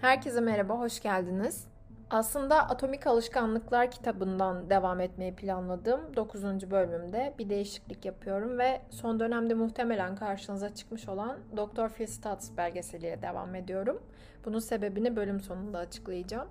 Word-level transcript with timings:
Herkese 0.00 0.40
merhaba, 0.40 0.78
hoş 0.78 1.00
geldiniz. 1.00 1.64
Aslında 2.10 2.68
Atomik 2.68 3.06
Alışkanlıklar 3.06 3.90
kitabından 3.90 4.70
devam 4.70 5.00
etmeyi 5.00 5.34
planladığım 5.34 6.16
9. 6.16 6.70
bölümümde 6.70 7.34
bir 7.38 7.48
değişiklik 7.48 8.04
yapıyorum 8.04 8.58
ve 8.58 8.82
son 8.90 9.20
dönemde 9.20 9.54
muhtemelen 9.54 10.16
karşınıza 10.16 10.74
çıkmış 10.74 11.08
olan 11.08 11.38
Dr. 11.56 11.88
Phil 11.88 12.06
Stutz 12.06 12.56
belgeseliyle 12.56 13.22
devam 13.22 13.54
ediyorum. 13.54 14.02
Bunun 14.44 14.58
sebebini 14.58 15.16
bölüm 15.16 15.40
sonunda 15.40 15.78
açıklayacağım. 15.78 16.48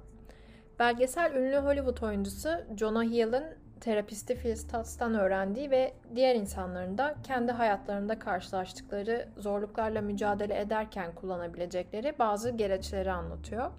Belgesel 0.80 1.36
ünlü 1.36 1.58
Hollywood 1.58 2.02
oyuncusu 2.02 2.50
Jonah 2.78 3.04
Hill'in 3.04 3.44
terapisti 3.80 4.36
Phil 4.36 4.56
Stutz'tan 4.56 5.16
öğrendiği 5.16 5.72
ve 5.72 5.94
diğer 6.16 6.36
insanların 6.36 6.98
da 6.98 7.16
kendi 7.24 7.52
hayatlarında 7.52 8.20
karşılaştıkları 8.20 9.28
zorluklarla 9.38 10.02
mücadele 10.02 10.60
ederken 10.60 11.16
kullanabilecekleri 11.16 12.20
bazı 12.20 12.50
gereçleri 12.50 13.12
anlatıyor. 13.12 13.72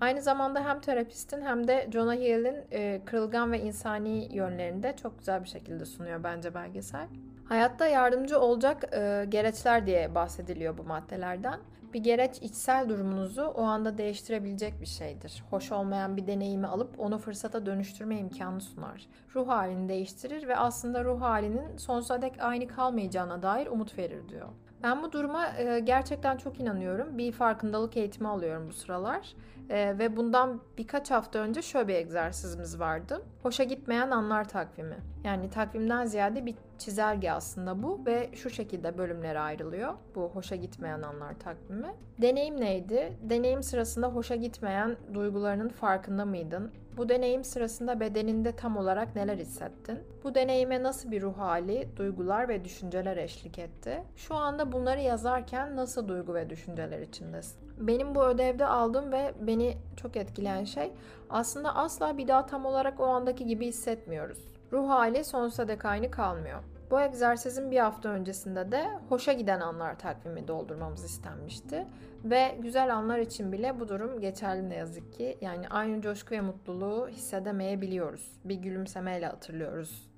Aynı 0.00 0.22
zamanda 0.22 0.64
hem 0.64 0.80
terapistin 0.80 1.42
hem 1.42 1.68
de 1.68 1.88
Jonah 1.92 2.14
Hill'in 2.14 2.56
e, 2.72 3.00
kırılgan 3.04 3.52
ve 3.52 3.60
insani 3.60 4.36
yönlerini 4.36 4.82
de 4.82 4.96
çok 5.02 5.18
güzel 5.18 5.44
bir 5.44 5.48
şekilde 5.48 5.84
sunuyor 5.84 6.24
bence 6.24 6.54
belgesel. 6.54 7.06
Hayatta 7.44 7.86
yardımcı 7.86 8.40
olacak 8.40 8.94
e, 8.94 9.26
gereçler 9.28 9.86
diye 9.86 10.14
bahsediliyor 10.14 10.78
bu 10.78 10.84
maddelerden. 10.84 11.60
Bir 11.92 12.02
gereç 12.02 12.38
içsel 12.42 12.88
durumunuzu 12.88 13.42
o 13.42 13.62
anda 13.62 13.98
değiştirebilecek 13.98 14.80
bir 14.80 14.86
şeydir. 14.86 15.44
Hoş 15.50 15.72
olmayan 15.72 16.16
bir 16.16 16.26
deneyimi 16.26 16.66
alıp 16.66 17.00
onu 17.00 17.18
fırsata 17.18 17.66
dönüştürme 17.66 18.18
imkanı 18.18 18.60
sunar. 18.60 19.06
Ruh 19.34 19.48
halini 19.48 19.88
değiştirir 19.88 20.48
ve 20.48 20.56
aslında 20.56 21.04
ruh 21.04 21.20
halinin 21.20 21.76
sonsuza 21.76 22.22
dek 22.22 22.32
aynı 22.40 22.68
kalmayacağına 22.68 23.42
dair 23.42 23.66
umut 23.66 23.98
verir 23.98 24.28
diyor. 24.28 24.48
Ben 24.82 25.02
bu 25.02 25.12
duruma 25.12 25.48
e, 25.48 25.80
gerçekten 25.80 26.36
çok 26.36 26.60
inanıyorum. 26.60 27.18
Bir 27.18 27.32
farkındalık 27.32 27.96
eğitimi 27.96 28.28
alıyorum 28.28 28.68
bu 28.68 28.72
sıralar. 28.72 29.34
E, 29.70 29.98
ve 29.98 30.16
bundan 30.16 30.60
birkaç 30.78 31.10
hafta 31.10 31.38
önce 31.38 31.62
şöyle 31.62 31.88
bir 31.88 31.94
egzersizimiz 31.94 32.80
vardı. 32.80 33.22
Hoşa 33.42 33.64
gitmeyen 33.64 34.10
anlar 34.10 34.48
takvimi. 34.48 34.96
Yani 35.24 35.50
takvimden 35.50 36.04
ziyade 36.04 36.46
bir 36.46 36.54
çizelge 36.82 37.32
aslında 37.32 37.82
bu 37.82 38.06
ve 38.06 38.30
şu 38.34 38.50
şekilde 38.50 38.98
bölümlere 38.98 39.40
ayrılıyor. 39.40 39.94
Bu 40.14 40.22
hoşa 40.22 40.56
gitmeyen 40.56 41.02
anlar 41.02 41.34
takvimi. 41.38 41.94
Deneyim 42.18 42.60
neydi? 42.60 43.12
Deneyim 43.22 43.62
sırasında 43.62 44.08
hoşa 44.08 44.34
gitmeyen 44.34 44.96
duygularının 45.14 45.68
farkında 45.68 46.24
mıydın? 46.24 46.70
Bu 46.96 47.08
deneyim 47.08 47.44
sırasında 47.44 48.00
bedeninde 48.00 48.56
tam 48.56 48.76
olarak 48.76 49.16
neler 49.16 49.36
hissettin? 49.36 49.98
Bu 50.24 50.34
deneyime 50.34 50.82
nasıl 50.82 51.10
bir 51.10 51.22
ruh 51.22 51.38
hali, 51.38 51.88
duygular 51.96 52.48
ve 52.48 52.64
düşünceler 52.64 53.16
eşlik 53.16 53.58
etti? 53.58 54.02
Şu 54.16 54.34
anda 54.34 54.72
bunları 54.72 55.00
yazarken 55.00 55.76
nasıl 55.76 56.08
duygu 56.08 56.34
ve 56.34 56.50
düşünceler 56.50 57.00
içindesin? 57.00 57.58
Benim 57.78 58.14
bu 58.14 58.24
ödevde 58.24 58.66
aldığım 58.66 59.12
ve 59.12 59.34
beni 59.40 59.76
çok 59.96 60.16
etkileyen 60.16 60.64
şey 60.64 60.92
aslında 61.30 61.74
asla 61.74 62.18
bir 62.18 62.28
daha 62.28 62.46
tam 62.46 62.66
olarak 62.66 63.00
o 63.00 63.04
andaki 63.04 63.46
gibi 63.46 63.66
hissetmiyoruz. 63.66 64.51
Ruh 64.72 64.88
hali 64.88 65.24
sonsuza 65.24 65.68
dek 65.68 65.84
aynı 65.84 66.10
kalmıyor. 66.10 66.62
Bu 66.90 67.00
egzersizin 67.00 67.70
bir 67.70 67.78
hafta 67.78 68.08
öncesinde 68.08 68.72
de 68.72 68.90
hoşa 69.08 69.32
giden 69.32 69.60
anlar 69.60 69.98
takvimi 69.98 70.48
doldurmamız 70.48 71.04
istenmişti. 71.04 71.86
Ve 72.24 72.58
güzel 72.62 72.94
anlar 72.94 73.18
için 73.18 73.52
bile 73.52 73.80
bu 73.80 73.88
durum 73.88 74.20
geçerli 74.20 74.68
ne 74.68 74.74
yazık 74.74 75.12
ki. 75.12 75.38
Yani 75.40 75.68
aynı 75.68 76.02
coşku 76.02 76.34
ve 76.34 76.40
mutluluğu 76.40 77.08
hissedemeyebiliyoruz. 77.08 78.32
Bir 78.44 78.54
gülümsemeyle 78.54 79.26
hatırlıyoruz 79.26 80.10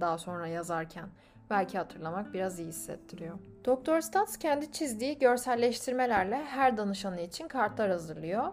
daha 0.00 0.18
sonra 0.18 0.46
yazarken. 0.46 1.08
Belki 1.50 1.78
hatırlamak 1.78 2.34
biraz 2.34 2.58
iyi 2.58 2.68
hissettiriyor. 2.68 3.38
Doktor 3.64 4.00
Stats 4.00 4.36
kendi 4.36 4.72
çizdiği 4.72 5.18
görselleştirmelerle 5.18 6.36
her 6.36 6.76
danışanı 6.76 7.20
için 7.20 7.48
kartlar 7.48 7.90
hazırlıyor. 7.90 8.44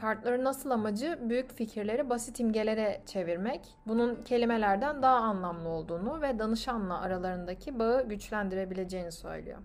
Kartların 0.00 0.44
asıl 0.44 0.70
amacı 0.70 1.18
büyük 1.22 1.52
fikirleri 1.52 2.10
basit 2.10 2.40
imgelere 2.40 3.02
çevirmek, 3.06 3.76
bunun 3.86 4.22
kelimelerden 4.24 5.02
daha 5.02 5.16
anlamlı 5.16 5.68
olduğunu 5.68 6.20
ve 6.22 6.38
danışanla 6.38 7.00
aralarındaki 7.00 7.78
bağı 7.78 8.08
güçlendirebileceğini 8.08 9.12
söylüyor. 9.12 9.58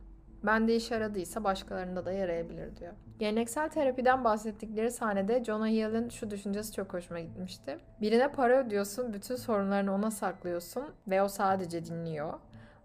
Ben 0.43 0.67
de 0.67 0.75
iş 0.75 0.91
aradıysa 0.91 1.43
başkalarında 1.43 2.05
da 2.05 2.11
yarayabilir 2.11 2.75
diyor. 2.75 2.93
Geleneksel 3.19 3.69
terapiden 3.69 4.23
bahsettikleri 4.23 4.91
sahnede 4.91 5.43
Jonah 5.43 5.67
Hill'in 5.67 6.09
şu 6.09 6.29
düşüncesi 6.29 6.73
çok 6.73 6.93
hoşuma 6.93 7.19
gitmişti. 7.19 7.77
Birine 8.01 8.31
para 8.31 8.65
ödüyorsun, 8.65 9.13
bütün 9.13 9.35
sorunlarını 9.35 9.93
ona 9.93 10.11
saklıyorsun 10.11 10.83
ve 11.07 11.21
o 11.21 11.27
sadece 11.27 11.85
dinliyor. 11.85 12.33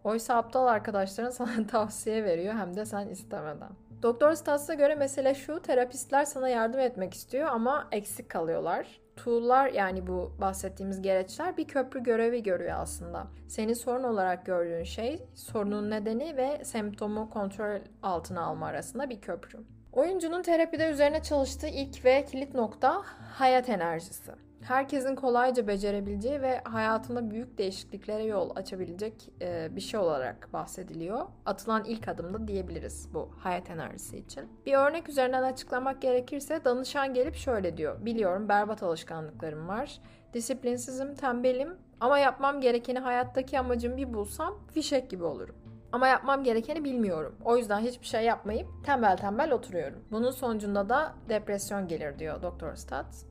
Oysa 0.09 0.35
aptal 0.35 0.67
arkadaşların 0.67 1.31
sana 1.31 1.67
tavsiye 1.71 2.25
veriyor 2.25 2.55
hem 2.55 2.77
de 2.77 2.85
sen 2.85 3.09
istemeden. 3.09 3.71
Doktor 4.03 4.35
Stats'a 4.35 4.75
göre 4.75 4.95
mesele 4.95 5.35
şu, 5.35 5.63
terapistler 5.63 6.25
sana 6.25 6.49
yardım 6.49 6.81
etmek 6.81 7.15
istiyor 7.15 7.49
ama 7.49 7.89
eksik 7.93 8.29
kalıyorlar. 8.29 9.01
Tool'lar 9.17 9.69
yani 9.69 10.07
bu 10.07 10.33
bahsettiğimiz 10.41 11.03
gereçler 11.03 11.57
bir 11.57 11.69
köprü 11.69 12.03
görevi 12.03 12.43
görüyor 12.43 12.77
aslında. 12.79 13.27
Senin 13.49 13.75
sorun 13.75 14.05
olarak 14.05 14.47
gördüğün 14.47 14.85
şey 14.85 15.29
sorunun 15.35 15.91
nedeni 15.91 16.37
ve 16.37 16.65
semptomu 16.65 17.31
kontrol 17.31 17.81
altına 18.03 18.43
alma 18.43 18.67
arasında 18.67 19.11
bir 19.11 19.21
köprü. 19.21 19.59
Oyuncunun 19.93 20.43
terapide 20.43 20.91
üzerine 20.91 21.23
çalıştığı 21.23 21.69
ilk 21.69 22.05
ve 22.05 22.25
kilit 22.25 22.55
nokta 22.55 23.03
hayat 23.35 23.69
enerjisi 23.69 24.33
herkesin 24.69 25.15
kolayca 25.15 25.67
becerebileceği 25.67 26.43
ve 26.43 26.61
hayatında 26.65 27.31
büyük 27.31 27.59
değişikliklere 27.59 28.25
yol 28.25 28.57
açabilecek 28.57 29.15
e, 29.41 29.77
bir 29.77 29.81
şey 29.81 30.01
olarak 30.01 30.53
bahsediliyor. 30.53 31.27
Atılan 31.47 31.85
ilk 31.85 32.09
adımda 32.09 32.49
diyebiliriz 32.49 33.09
bu 33.15 33.31
hayat 33.39 33.71
enerjisi 33.71 34.17
için. 34.17 34.49
Bir 34.67 34.75
örnek 34.75 35.09
üzerinden 35.09 35.43
açıklamak 35.43 36.03
gerekirse 36.03 36.65
danışan 36.65 37.15
gelip 37.15 37.35
şöyle 37.35 37.77
diyor. 37.77 38.05
Biliyorum 38.05 38.49
berbat 38.49 38.83
alışkanlıklarım 38.83 39.69
var. 39.69 40.01
Disiplinsizim, 40.35 41.15
tembelim 41.15 41.77
ama 42.01 42.19
yapmam 42.19 42.61
gerekeni 42.61 42.99
hayattaki 42.99 43.59
amacım 43.59 43.97
bir 43.97 44.15
bulsam 44.15 44.59
fişek 44.75 45.11
gibi 45.11 45.25
olurum. 45.25 45.68
Ama 45.93 46.09
yapmam 46.09 46.45
gerekeni 46.45 46.85
bilmiyorum. 46.85 47.37
O 47.45 47.57
yüzden 47.57 47.81
hiçbir 47.81 48.07
şey 48.07 48.25
yapmayıp 48.25 48.69
tembel 48.85 49.17
tembel 49.17 49.53
oturuyorum. 49.53 50.05
Bunun 50.11 50.31
sonucunda 50.31 50.89
da 50.89 51.15
depresyon 51.29 51.89
gelir 51.89 52.19
diyor 52.19 52.43
Doktor 52.43 52.75
Stats. 52.75 53.28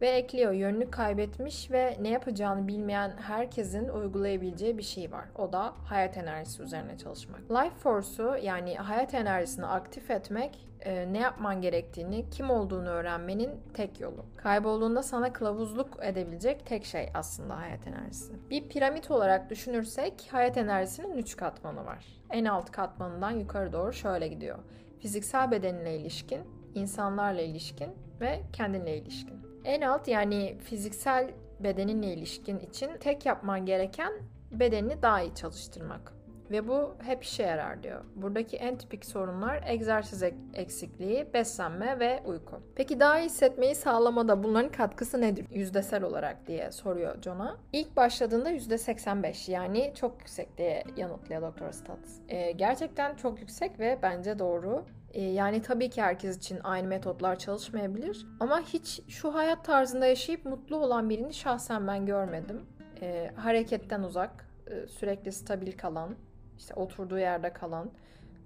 Ve 0.00 0.08
ekliyor 0.08 0.52
yönünü 0.52 0.90
kaybetmiş 0.90 1.70
ve 1.70 1.96
ne 2.00 2.08
yapacağını 2.08 2.68
bilmeyen 2.68 3.16
herkesin 3.16 3.88
uygulayabileceği 3.88 4.78
bir 4.78 4.82
şey 4.82 5.12
var. 5.12 5.24
O 5.38 5.52
da 5.52 5.74
hayat 5.84 6.16
enerjisi 6.16 6.62
üzerine 6.62 6.98
çalışmak. 6.98 7.40
Life 7.50 7.76
Force'u 7.76 8.36
yani 8.42 8.76
hayat 8.76 9.14
enerjisini 9.14 9.66
aktif 9.66 10.10
etmek 10.10 10.68
e, 10.84 11.12
ne 11.12 11.18
yapman 11.18 11.60
gerektiğini, 11.60 12.30
kim 12.30 12.50
olduğunu 12.50 12.88
öğrenmenin 12.88 13.50
tek 13.74 14.00
yolu. 14.00 14.24
Kaybolduğunda 14.36 15.02
sana 15.02 15.32
kılavuzluk 15.32 15.98
edebilecek 16.02 16.66
tek 16.66 16.84
şey 16.84 17.08
aslında 17.14 17.58
hayat 17.58 17.86
enerjisi. 17.86 18.32
Bir 18.50 18.68
piramit 18.68 19.10
olarak 19.10 19.50
düşünürsek 19.50 20.28
hayat 20.30 20.56
enerjisinin 20.56 21.18
3 21.18 21.36
katmanı 21.36 21.86
var. 21.86 22.04
En 22.30 22.44
alt 22.44 22.70
katmanından 22.70 23.30
yukarı 23.30 23.72
doğru 23.72 23.92
şöyle 23.92 24.28
gidiyor. 24.28 24.58
Fiziksel 25.00 25.50
bedenine 25.50 25.96
ilişkin, 25.96 26.40
insanlarla 26.74 27.40
ilişkin 27.40 27.90
ve 28.20 28.40
kendinle 28.52 28.96
ilişkin. 28.96 29.43
En 29.64 29.80
alt 29.80 30.08
yani 30.08 30.58
fiziksel 30.58 31.30
bedeninle 31.60 32.06
ilişkin 32.14 32.58
için 32.58 32.90
tek 33.00 33.26
yapman 33.26 33.66
gereken 33.66 34.12
bedenini 34.50 35.02
daha 35.02 35.22
iyi 35.22 35.34
çalıştırmak. 35.34 36.12
Ve 36.50 36.68
bu 36.68 36.94
hep 37.02 37.24
işe 37.24 37.42
yarar 37.42 37.82
diyor. 37.82 38.04
Buradaki 38.16 38.56
en 38.56 38.78
tipik 38.78 39.04
sorunlar 39.04 39.64
egzersiz 39.66 40.22
eksikliği, 40.54 41.26
beslenme 41.34 41.98
ve 42.00 42.22
uyku. 42.24 42.60
Peki 42.74 43.00
daha 43.00 43.20
iyi 43.20 43.24
hissetmeyi 43.24 43.74
sağlamada 43.74 44.42
bunların 44.42 44.72
katkısı 44.72 45.20
nedir 45.20 45.46
yüzdesel 45.50 46.02
olarak 46.02 46.46
diye 46.46 46.72
soruyor 46.72 47.22
John'a. 47.22 47.56
İlk 47.72 47.96
başladığında 47.96 48.50
%85 48.52 49.50
yani 49.50 49.92
çok 49.94 50.18
yüksek 50.20 50.58
diye 50.58 50.84
yanıtlıyor 50.96 51.42
Dr. 51.42 51.72
Stats. 51.72 52.18
Ee, 52.28 52.52
gerçekten 52.52 53.14
çok 53.14 53.40
yüksek 53.40 53.78
ve 53.80 53.98
bence 54.02 54.38
doğru. 54.38 54.84
Ee, 55.14 55.22
yani 55.22 55.62
tabii 55.62 55.90
ki 55.90 56.02
herkes 56.02 56.36
için 56.36 56.60
aynı 56.64 56.88
metotlar 56.88 57.38
çalışmayabilir. 57.38 58.26
Ama 58.40 58.60
hiç 58.60 59.00
şu 59.08 59.34
hayat 59.34 59.64
tarzında 59.64 60.06
yaşayıp 60.06 60.44
mutlu 60.44 60.76
olan 60.76 61.10
birini 61.10 61.34
şahsen 61.34 61.86
ben 61.86 62.06
görmedim. 62.06 62.62
E, 63.02 63.30
hareketten 63.36 64.02
uzak, 64.02 64.48
e, 64.66 64.86
sürekli 64.86 65.32
stabil 65.32 65.72
kalan, 65.72 66.14
işte 66.58 66.74
oturduğu 66.74 67.18
yerde 67.18 67.52
kalan, 67.52 67.90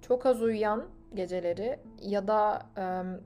çok 0.03 0.27
az 0.27 0.43
uyuyan 0.43 0.85
geceleri 1.15 1.81
ya 2.03 2.29
da 2.29 2.67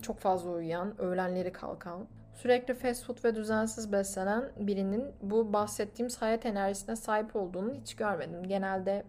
çok 0.03 0.19
fazla 0.19 0.51
uyuyan, 0.51 1.01
öğlenleri 1.01 1.53
kalkan, 1.53 2.07
sürekli 2.35 2.75
fast 2.75 3.05
food 3.05 3.25
ve 3.25 3.35
düzensiz 3.35 3.93
beslenen 3.93 4.45
birinin 4.57 5.05
bu 5.23 5.53
bahsettiğimiz 5.53 6.23
hayat 6.23 6.47
enerjisine 6.47 6.97
sahip 6.97 7.37
olduğunu 7.37 7.73
hiç 7.75 7.97
görmedim. 7.97 8.43
Genelde 8.43 9.05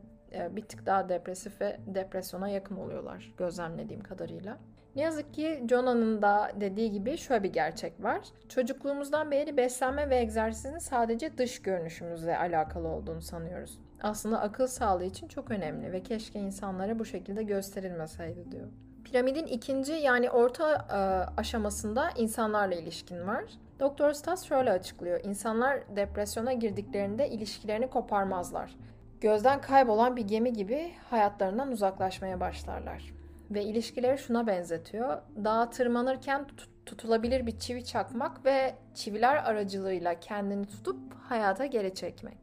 bir 0.52 0.62
tık 0.62 0.86
daha 0.86 1.10
depresif 1.10 1.62
ve 1.62 1.78
depresyona 1.88 2.50
yakın 2.50 2.76
oluyorlar 2.76 3.34
gözlemlediğim 3.38 4.04
kadarıyla. 4.04 4.58
Ne 4.96 5.02
yazık 5.02 5.34
ki 5.34 5.64
Jonah'nın 5.70 6.22
da 6.22 6.52
dediği 6.62 6.92
gibi 6.92 7.18
şöyle 7.18 7.44
bir 7.44 7.54
gerçek 7.54 8.04
var. 8.04 8.20
Çocukluğumuzdan 8.50 9.32
beri 9.32 9.58
beslenme 9.58 10.10
ve 10.10 10.18
egzersizin 10.18 10.78
sadece 10.78 11.38
dış 11.38 11.62
görünüşümüzle 11.62 12.38
alakalı 12.38 12.88
olduğunu 12.88 13.22
sanıyoruz. 13.22 13.80
Aslında 14.02 14.42
akıl 14.42 14.68
sağlığı 14.68 15.04
için 15.04 15.28
çok 15.28 15.52
önemli 15.52 15.92
ve 15.92 16.04
keşke 16.04 16.40
insanlara 16.40 17.00
bu 17.00 17.06
şekilde 17.06 17.44
gösterilmeseydi 17.44 18.52
diyor. 18.52 18.68
Piramidin 19.04 19.46
ikinci 19.46 19.94
yani 19.94 20.30
orta 20.30 20.74
e, 20.74 20.96
aşamasında 21.40 22.10
insanlarla 22.18 22.76
ilişkin 22.76 23.28
var. 23.28 23.44
Doktor 23.80 24.14
Stas 24.14 24.46
şöyle 24.46 24.72
açıklıyor. 24.72 25.20
İnsanlar 25.24 25.96
depresyona 25.96 26.54
girdiklerinde 26.54 27.30
ilişkilerini 27.30 27.90
koparmazlar. 27.90 28.76
Gözden 29.24 29.62
kaybolan 29.62 30.16
bir 30.16 30.28
gemi 30.28 30.54
gibi 30.54 30.92
hayatlarından 31.10 31.72
uzaklaşmaya 31.72 32.40
başlarlar. 32.40 33.14
Ve 33.52 33.64
ilişkileri 33.64 34.18
şuna 34.18 34.48
benzetiyor. 34.48 35.22
Dağa 35.44 35.70
tırmanırken 35.70 36.48
tutulabilir 36.86 37.46
bir 37.46 37.60
çivi 37.60 37.86
çakmak 37.86 38.46
ve 38.46 38.76
çiviler 38.94 39.36
aracılığıyla 39.36 40.20
kendini 40.20 40.66
tutup 40.66 41.00
hayata 41.14 41.66
geri 41.66 41.94
çekmek. 41.96 42.38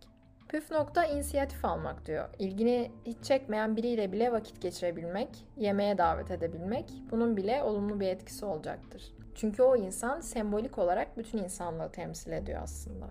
Püf 0.48 0.70
nokta 0.70 1.04
inisiyatif 1.04 1.64
almak 1.64 2.06
diyor. 2.06 2.28
İlgini 2.38 2.90
hiç 3.06 3.24
çekmeyen 3.24 3.76
biriyle 3.76 4.12
bile 4.12 4.32
vakit 4.32 4.62
geçirebilmek, 4.62 5.46
yemeğe 5.56 5.98
davet 5.98 6.30
edebilmek 6.30 6.92
bunun 7.10 7.36
bile 7.36 7.62
olumlu 7.62 8.00
bir 8.00 8.08
etkisi 8.08 8.44
olacaktır. 8.44 9.02
Çünkü 9.34 9.62
o 9.62 9.76
insan 9.76 10.20
sembolik 10.20 10.78
olarak 10.78 11.18
bütün 11.18 11.38
insanlığı 11.38 11.92
temsil 11.92 12.32
ediyor 12.32 12.60
aslında. 12.62 13.06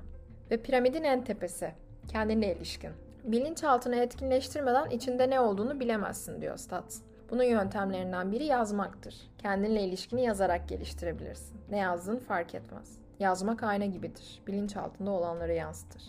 Ve 0.51 0.61
piramidin 0.61 1.03
en 1.03 1.23
tepesi, 1.23 1.71
kendine 2.07 2.53
ilişkin. 2.55 3.08
Bilinçaltını 3.23 3.95
etkinleştirmeden 3.95 4.89
içinde 4.89 5.29
ne 5.29 5.39
olduğunu 5.39 5.79
bilemezsin 5.79 6.41
diyor 6.41 6.57
Stats. 6.57 7.01
Bunun 7.29 7.43
yöntemlerinden 7.43 8.31
biri 8.31 8.45
yazmaktır. 8.45 9.15
Kendinle 9.37 9.81
ilişkini 9.81 10.23
yazarak 10.23 10.69
geliştirebilirsin. 10.69 11.57
Ne 11.69 11.77
yazdığın 11.77 12.17
fark 12.19 12.55
etmez. 12.55 12.97
Yazmak 13.19 13.63
ayna 13.63 13.85
gibidir. 13.85 14.41
Bilinçaltında 14.47 15.11
olanları 15.11 15.53
yansıtır. 15.53 16.03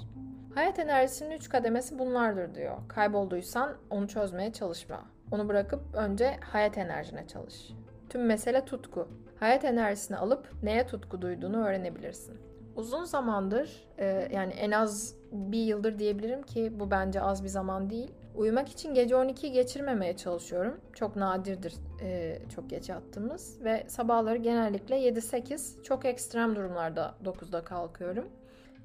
Hayat 0.54 0.78
enerjisinin 0.78 1.30
üç 1.30 1.48
kademesi 1.48 1.98
bunlardır 1.98 2.54
diyor. 2.54 2.76
Kaybolduysan 2.88 3.74
onu 3.90 4.08
çözmeye 4.08 4.52
çalışma. 4.52 5.00
Onu 5.30 5.48
bırakıp 5.48 5.80
önce 5.94 6.36
hayat 6.40 6.78
enerjine 6.78 7.26
çalış. 7.26 7.70
Tüm 8.08 8.26
mesele 8.26 8.64
tutku. 8.64 9.08
Hayat 9.40 9.64
enerjisini 9.64 10.16
alıp 10.16 10.48
neye 10.62 10.86
tutku 10.86 11.22
duyduğunu 11.22 11.66
öğrenebilirsin. 11.66 12.49
Uzun 12.76 13.04
zamandır 13.04 13.88
e, 13.98 14.28
yani 14.32 14.52
en 14.52 14.70
az 14.70 15.14
bir 15.32 15.62
yıldır 15.62 15.98
diyebilirim 15.98 16.42
ki 16.42 16.72
bu 16.80 16.90
bence 16.90 17.20
az 17.20 17.44
bir 17.44 17.48
zaman 17.48 17.90
değil. 17.90 18.10
Uyumak 18.34 18.68
için 18.68 18.94
gece 18.94 19.14
12'yi 19.14 19.52
geçirmemeye 19.52 20.16
çalışıyorum. 20.16 20.80
Çok 20.92 21.16
nadirdir 21.16 21.74
e, 22.02 22.38
çok 22.54 22.70
geç 22.70 22.88
yattığımız 22.88 23.64
ve 23.64 23.84
sabahları 23.88 24.36
genellikle 24.36 24.96
7-8 25.08 25.82
çok 25.82 26.04
ekstrem 26.04 26.56
durumlarda 26.56 27.14
9'da 27.24 27.64
kalkıyorum. 27.64 28.28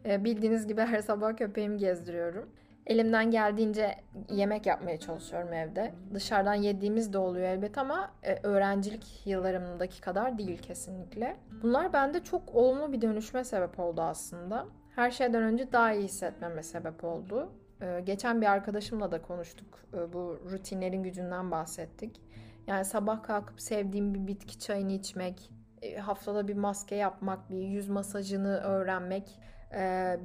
E, 0.05 0.23
bildiğiniz 0.23 0.67
gibi 0.67 0.81
her 0.81 1.01
sabah 1.01 1.37
köpeğimi 1.37 1.77
gezdiriyorum. 1.77 2.49
Elimden 2.85 3.31
geldiğince 3.31 3.95
yemek 4.29 4.65
yapmaya 4.65 4.99
çalışıyorum 4.99 5.53
evde. 5.53 5.93
Dışarıdan 6.13 6.53
yediğimiz 6.53 7.13
de 7.13 7.17
oluyor 7.17 7.47
elbet 7.47 7.77
ama 7.77 8.11
e, 8.23 8.39
öğrencilik 8.43 9.27
yıllarımdaki 9.27 10.01
kadar 10.01 10.37
değil 10.37 10.57
kesinlikle. 10.61 11.37
Bunlar 11.63 11.93
bende 11.93 12.23
çok 12.23 12.55
olumlu 12.55 12.93
bir 12.93 13.01
dönüşme 13.01 13.43
sebep 13.43 13.79
oldu 13.79 14.01
aslında. 14.01 14.65
Her 14.95 15.11
şeyden 15.11 15.43
önce 15.43 15.71
daha 15.71 15.93
iyi 15.93 16.03
hissetmeme 16.03 16.63
sebep 16.63 17.03
oldu. 17.03 17.51
E, 17.81 18.01
geçen 18.05 18.41
bir 18.41 18.45
arkadaşımla 18.51 19.11
da 19.11 19.21
konuştuk. 19.21 19.79
E, 19.93 20.13
bu 20.13 20.39
rutinlerin 20.51 21.03
gücünden 21.03 21.51
bahsettik. 21.51 22.21
Yani 22.67 22.85
sabah 22.85 23.23
kalkıp 23.23 23.61
sevdiğim 23.61 24.13
bir 24.13 24.27
bitki 24.27 24.59
çayını 24.59 24.91
içmek, 24.91 25.51
haftada 25.99 26.47
bir 26.47 26.55
maske 26.55 26.95
yapmak, 26.95 27.49
bir 27.49 27.61
yüz 27.61 27.89
masajını 27.89 28.57
öğrenmek 28.57 29.39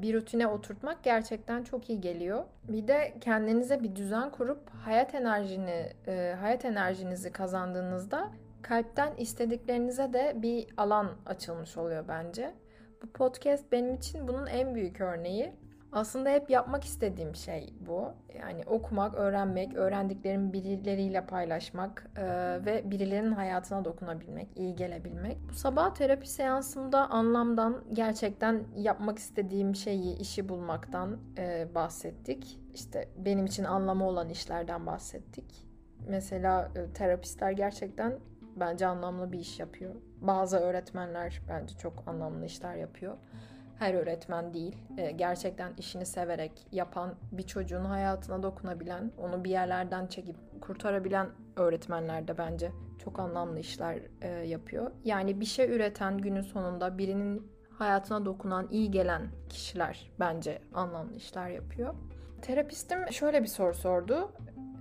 bir 0.03 0.15
rutine 0.15 0.47
oturtmak 0.47 1.03
gerçekten 1.03 1.63
çok 1.63 1.91
iyi 1.91 2.01
geliyor. 2.01 2.45
Bir 2.69 2.89
de 2.89 3.15
kendinize 3.21 3.83
bir 3.83 3.97
düzen 3.97 4.31
kurup 4.31 4.71
hayat 4.71 5.15
enerjini, 5.15 5.93
e, 6.07 6.37
hayat 6.41 6.65
enerjinizi 6.65 7.33
kazandığınızda 7.33 8.31
kalpten 8.63 9.17
istediklerinize 9.17 10.13
de 10.13 10.33
bir 10.37 10.67
alan 10.77 11.11
açılmış 11.27 11.77
oluyor 11.77 12.05
bence. 12.09 12.55
Bu 13.03 13.07
podcast 13.07 13.73
benim 13.73 13.95
için 13.95 14.29
bunun 14.29 14.47
en 14.47 14.75
büyük 14.75 15.01
örneği. 15.01 15.53
Aslında 15.93 16.31
hep 16.31 16.51
yapmak 16.51 16.85
istediğim 16.85 17.35
şey 17.35 17.75
bu. 17.81 18.13
Yani 18.39 18.63
okumak, 18.67 19.15
öğrenmek, 19.15 19.75
öğrendiklerimi 19.75 20.53
birileriyle 20.53 21.27
paylaşmak 21.27 22.11
e, 22.17 22.25
ve 22.67 22.91
birilerinin 22.91 23.33
hayatına 23.33 23.85
dokunabilmek, 23.85 24.49
iyi 24.57 24.77
gelebilmek. 24.77 25.39
Bu 25.51 25.55
sabah 25.55 25.95
terapi 25.95 26.29
seansımda 26.29 27.11
anlamdan 27.11 27.85
gerçekten 27.93 28.65
yapmak 28.77 29.19
istediğim 29.19 29.75
şeyi, 29.75 30.19
işi 30.19 30.49
bulmaktan 30.49 31.19
e, 31.39 31.69
bahsettik. 31.75 32.61
İşte 32.75 33.09
benim 33.17 33.47
için 33.47 33.65
anlamı 33.65 34.09
olan 34.09 34.29
işlerden 34.29 34.87
bahsettik. 34.87 35.67
Mesela 36.09 36.71
e, 36.77 36.93
terapistler 36.93 37.51
gerçekten 37.51 38.19
bence 38.57 38.87
anlamlı 38.87 39.33
bir 39.33 39.39
iş 39.39 39.61
yapıyor. 39.61 39.95
Bazı 40.21 40.57
öğretmenler 40.57 41.43
bence 41.49 41.77
çok 41.77 42.09
anlamlı 42.09 42.47
işler 42.47 42.75
yapıyor 42.75 43.17
her 43.81 43.95
öğretmen 43.95 44.55
değil. 44.55 44.77
E, 44.97 45.11
gerçekten 45.11 45.73
işini 45.79 46.07
severek 46.07 46.53
yapan, 46.73 47.15
bir 47.33 47.43
çocuğun 47.43 47.85
hayatına 47.85 48.43
dokunabilen, 48.43 49.13
onu 49.19 49.45
bir 49.45 49.51
yerlerden 49.51 50.07
çekip 50.07 50.37
kurtarabilen 50.61 51.29
öğretmenler 51.57 52.29
de 52.29 52.39
bence 52.39 52.73
çok 53.05 53.19
anlamlı 53.19 53.59
işler 53.59 53.99
e, 54.21 54.29
yapıyor. 54.29 54.91
Yani 55.05 55.41
bir 55.41 55.45
şey 55.45 55.77
üreten 55.77 56.19
günün 56.19 56.41
sonunda 56.41 56.99
birinin 56.99 57.53
hayatına 57.79 58.25
dokunan, 58.25 58.69
iyi 58.71 58.91
gelen 58.91 59.23
kişiler 59.49 60.11
bence 60.21 60.63
anlamlı 60.75 61.17
işler 61.17 61.49
yapıyor. 61.49 61.95
Terapistim 62.43 63.13
şöyle 63.13 63.43
bir 63.43 63.49
soru 63.49 63.75
sordu. 63.75 64.33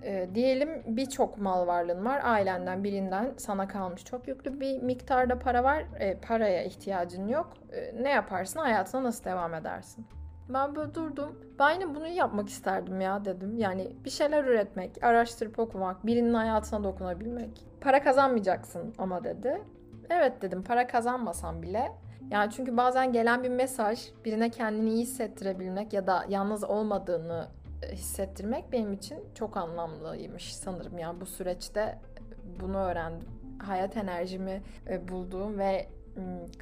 E, 0.03 0.29
diyelim 0.35 0.83
birçok 0.85 1.37
mal 1.37 1.67
varlığın 1.67 2.05
var. 2.05 2.21
Ailenden 2.23 2.83
birinden 2.83 3.33
sana 3.37 3.67
kalmış 3.67 4.05
çok 4.05 4.27
yüklü 4.27 4.59
bir 4.59 4.81
miktarda 4.81 5.39
para 5.39 5.63
var. 5.63 5.85
E, 5.99 6.17
paraya 6.17 6.63
ihtiyacın 6.63 7.27
yok. 7.27 7.53
E, 7.71 8.03
ne 8.03 8.09
yaparsın? 8.09 8.59
Hayatına 8.59 9.03
nasıl 9.03 9.23
devam 9.25 9.53
edersin? 9.53 10.05
Ben 10.49 10.75
böyle 10.75 10.93
durdum. 10.93 11.39
Ben 11.59 11.73
yine 11.73 11.95
bunu 11.95 12.07
yapmak 12.07 12.49
isterdim 12.49 13.01
ya 13.01 13.25
dedim. 13.25 13.57
Yani 13.57 13.91
bir 14.05 14.09
şeyler 14.09 14.43
üretmek, 14.43 15.03
araştırıp 15.03 15.59
okumak, 15.59 16.05
birinin 16.05 16.33
hayatına 16.33 16.83
dokunabilmek. 16.83 17.65
Para 17.81 18.03
kazanmayacaksın 18.03 18.93
ama 18.97 19.23
dedi. 19.23 19.61
Evet 20.09 20.41
dedim 20.41 20.63
para 20.63 20.87
kazanmasam 20.87 21.61
bile. 21.61 21.91
Yani 22.31 22.51
çünkü 22.51 22.77
bazen 22.77 23.13
gelen 23.13 23.43
bir 23.43 23.49
mesaj 23.49 24.07
birine 24.25 24.49
kendini 24.49 24.89
iyi 24.89 25.01
hissettirebilmek 25.01 25.93
ya 25.93 26.07
da 26.07 26.25
yalnız 26.29 26.63
olmadığını 26.63 27.47
hissettirmek 27.91 28.71
benim 28.71 28.93
için 28.93 29.19
çok 29.35 29.57
anlamlıymış 29.57 30.55
sanırım. 30.55 30.97
Yani 30.97 31.21
bu 31.21 31.25
süreçte 31.25 31.99
bunu 32.59 32.77
öğrendim. 32.77 33.29
Hayat 33.59 33.97
enerjimi 33.97 34.61
e, 34.89 35.07
bulduğum 35.07 35.59
ve 35.59 35.87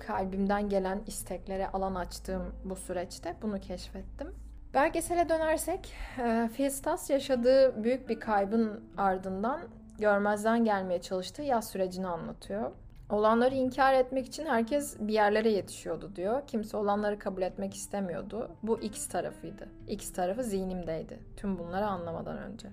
kalbimden 0.07 0.69
gelen 0.69 1.01
isteklere 1.07 1.67
alan 1.67 1.95
açtığım 1.95 2.55
bu 2.65 2.75
süreçte 2.75 3.35
bunu 3.41 3.59
keşfettim. 3.59 4.35
Belgesele 4.73 5.29
dönersek, 5.29 5.93
e, 6.19 6.49
Phil 6.55 6.69
Stas 6.69 7.09
yaşadığı 7.09 7.83
büyük 7.83 8.09
bir 8.09 8.19
kaybın 8.19 8.83
ardından 8.97 9.61
görmezden 9.99 10.65
gelmeye 10.65 11.01
çalıştığı 11.01 11.41
yaz 11.41 11.69
sürecini 11.69 12.07
anlatıyor. 12.07 12.71
Olanları 13.09 13.55
inkar 13.55 13.93
etmek 13.93 14.25
için 14.25 14.45
herkes 14.45 14.99
bir 14.99 15.13
yerlere 15.13 15.49
yetişiyordu 15.49 16.15
diyor. 16.15 16.41
Kimse 16.47 16.77
olanları 16.77 17.19
kabul 17.19 17.41
etmek 17.41 17.73
istemiyordu. 17.73 18.51
Bu 18.63 18.79
X 18.79 19.07
tarafıydı. 19.07 19.69
X 19.87 20.13
tarafı 20.13 20.43
zihnimdeydi. 20.43 21.19
Tüm 21.37 21.59
bunları 21.59 21.85
anlamadan 21.85 22.37
önce. 22.37 22.67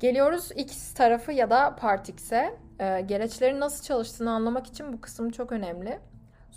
Geliyoruz 0.00 0.50
X 0.56 0.94
tarafı 0.94 1.32
ya 1.32 1.50
da 1.50 1.76
Part 1.76 2.08
X'e. 2.08 2.56
Ee, 2.80 3.00
gereçlerin 3.00 3.60
nasıl 3.60 3.84
çalıştığını 3.84 4.30
anlamak 4.30 4.66
için 4.66 4.92
bu 4.92 5.00
kısım 5.00 5.30
çok 5.30 5.52
önemli. 5.52 5.98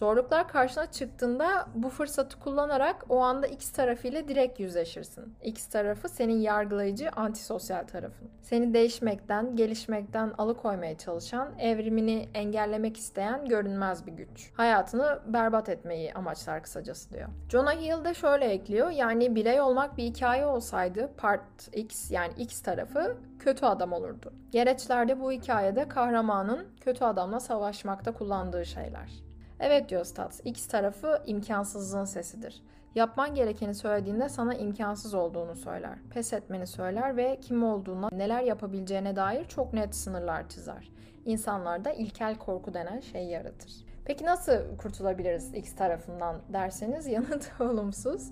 Zorluklar 0.02 0.48
karşına 0.48 0.92
çıktığında 0.92 1.68
bu 1.76 1.90
fırsatı 1.90 2.40
kullanarak 2.40 3.06
o 3.10 3.20
anda 3.20 3.48
X 3.48 3.72
tarafıyla 3.72 4.28
direkt 4.28 4.60
yüzleşirsin. 4.60 5.36
X 5.44 5.68
tarafı 5.68 6.10
senin 6.10 6.40
yargılayıcı 6.40 7.10
antisosyal 7.10 7.84
tarafın. 7.84 8.30
Seni 8.42 8.74
değişmekten, 8.74 9.56
gelişmekten 9.56 10.34
alıkoymaya 10.38 10.98
çalışan, 10.98 11.60
evrimini 11.60 12.30
engellemek 12.34 12.98
isteyen 12.98 13.46
görünmez 13.46 14.08
bir 14.08 14.12
güç. 14.12 14.52
Hayatını 14.54 15.20
berbat 15.26 15.70
etmeyi 15.70 16.14
amaçlar 16.14 16.64
kısacası 16.64 17.14
diyor. 17.14 17.30
Jonah 17.50 17.74
Hill 17.74 18.06
de 18.06 18.14
şöyle 18.14 18.46
ekliyor. 18.46 18.90
Yani 18.90 19.36
birey 19.36 19.62
olmak 19.62 19.98
bir 19.98 20.04
hikaye 20.04 20.46
olsaydı 20.46 21.12
part 21.18 21.70
X 21.74 22.12
yani 22.12 22.34
X 22.38 22.62
tarafı 22.62 23.18
kötü 23.40 23.66
adam 23.66 23.94
olurdu. 23.94 24.34
Gereçlerde 24.52 25.20
bu 25.20 25.32
hikayede 25.32 25.88
kahramanın 25.88 26.68
kötü 26.80 27.06
adamla 27.06 27.40
savaşmakta 27.40 28.12
kullandığı 28.12 28.66
şeyler. 28.66 29.31
Evet 29.62 29.90
diyor 29.90 30.06
Stats, 30.06 30.40
X 30.46 30.68
tarafı 30.68 31.22
imkansızlığın 31.26 32.06
sesidir. 32.06 32.62
Yapman 32.96 33.36
gerekeni 33.36 33.76
söylediğinde 33.76 34.30
sana 34.30 34.54
imkansız 34.54 35.14
olduğunu 35.14 35.56
söyler. 35.56 35.98
Pes 36.10 36.34
etmeni 36.34 36.68
söyler 36.68 37.18
ve 37.18 37.40
kim 37.42 37.64
olduğuna, 37.64 38.10
neler 38.12 38.44
yapabileceğine 38.44 39.16
dair 39.16 39.46
çok 39.46 39.74
net 39.74 39.96
sınırlar 39.96 40.50
çizer. 40.50 40.92
İnsanlarda 41.26 41.92
ilkel 41.92 42.38
korku 42.38 42.74
denen 42.74 43.00
şeyi 43.00 43.30
yaratır. 43.30 43.72
Peki 44.06 44.26
nasıl 44.26 44.78
kurtulabiliriz 44.78 45.54
X 45.54 45.76
tarafından 45.76 46.42
derseniz 46.54 47.08
yanıt 47.08 47.52
olumsuz. 47.60 48.32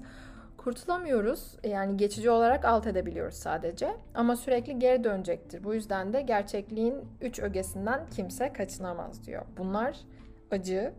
Kurtulamıyoruz. 0.58 1.56
Yani 1.64 1.98
geçici 1.98 2.30
olarak 2.30 2.66
alt 2.66 2.88
edebiliyoruz 2.88 3.36
sadece. 3.36 3.96
Ama 4.16 4.36
sürekli 4.36 4.80
geri 4.80 5.04
dönecektir. 5.04 5.64
Bu 5.64 5.74
yüzden 5.74 6.14
de 6.14 6.22
gerçekliğin 6.22 6.96
üç 7.22 7.40
ögesinden 7.40 8.02
kimse 8.16 8.54
kaçınamaz 8.54 9.26
diyor. 9.26 9.46
Bunlar 9.58 9.98
acı, 10.52 10.94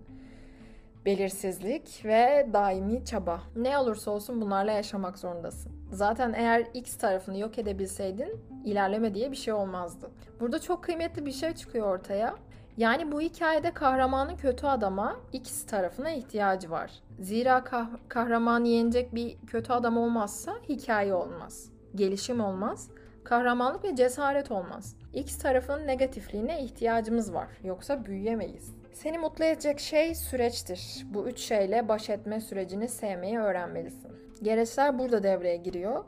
belirsizlik 1.06 2.02
ve 2.04 2.48
daimi 2.52 3.04
çaba. 3.04 3.40
Ne 3.56 3.78
olursa 3.78 4.10
olsun 4.10 4.40
bunlarla 4.40 4.72
yaşamak 4.72 5.18
zorundasın. 5.18 5.72
Zaten 5.92 6.32
eğer 6.36 6.66
X 6.74 6.96
tarafını 6.98 7.38
yok 7.38 7.58
edebilseydin 7.58 8.40
ilerleme 8.64 9.14
diye 9.14 9.30
bir 9.30 9.36
şey 9.36 9.52
olmazdı. 9.54 10.10
Burada 10.40 10.58
çok 10.58 10.84
kıymetli 10.84 11.26
bir 11.26 11.32
şey 11.32 11.54
çıkıyor 11.54 11.86
ortaya. 11.94 12.34
Yani 12.76 13.12
bu 13.12 13.20
hikayede 13.20 13.70
kahramanın 13.70 14.36
kötü 14.36 14.66
adama 14.66 15.16
X 15.32 15.66
tarafına 15.66 16.10
ihtiyacı 16.10 16.70
var. 16.70 16.90
Zira 17.20 17.58
kah- 17.58 17.98
kahramanı 18.08 18.68
yenecek 18.68 19.14
bir 19.14 19.36
kötü 19.46 19.72
adam 19.72 19.98
olmazsa 19.98 20.52
hikaye 20.68 21.14
olmaz. 21.14 21.70
Gelişim 21.94 22.40
olmaz. 22.40 22.90
Kahramanlık 23.24 23.84
ve 23.84 23.96
cesaret 23.96 24.50
olmaz. 24.50 24.96
X 25.14 25.38
tarafının 25.38 25.86
negatifliğine 25.86 26.62
ihtiyacımız 26.62 27.34
var. 27.34 27.48
Yoksa 27.64 28.04
büyüyemeyiz. 28.04 28.74
Seni 28.92 29.18
mutlu 29.18 29.44
edecek 29.44 29.80
şey 29.80 30.14
süreçtir. 30.14 31.06
Bu 31.10 31.28
üç 31.28 31.40
şeyle 31.40 31.88
baş 31.88 32.10
etme 32.10 32.40
sürecini 32.40 32.88
sevmeyi 32.88 33.38
öğrenmelisin. 33.38 34.12
Gereçler 34.42 34.98
burada 34.98 35.22
devreye 35.22 35.56
giriyor. 35.56 36.04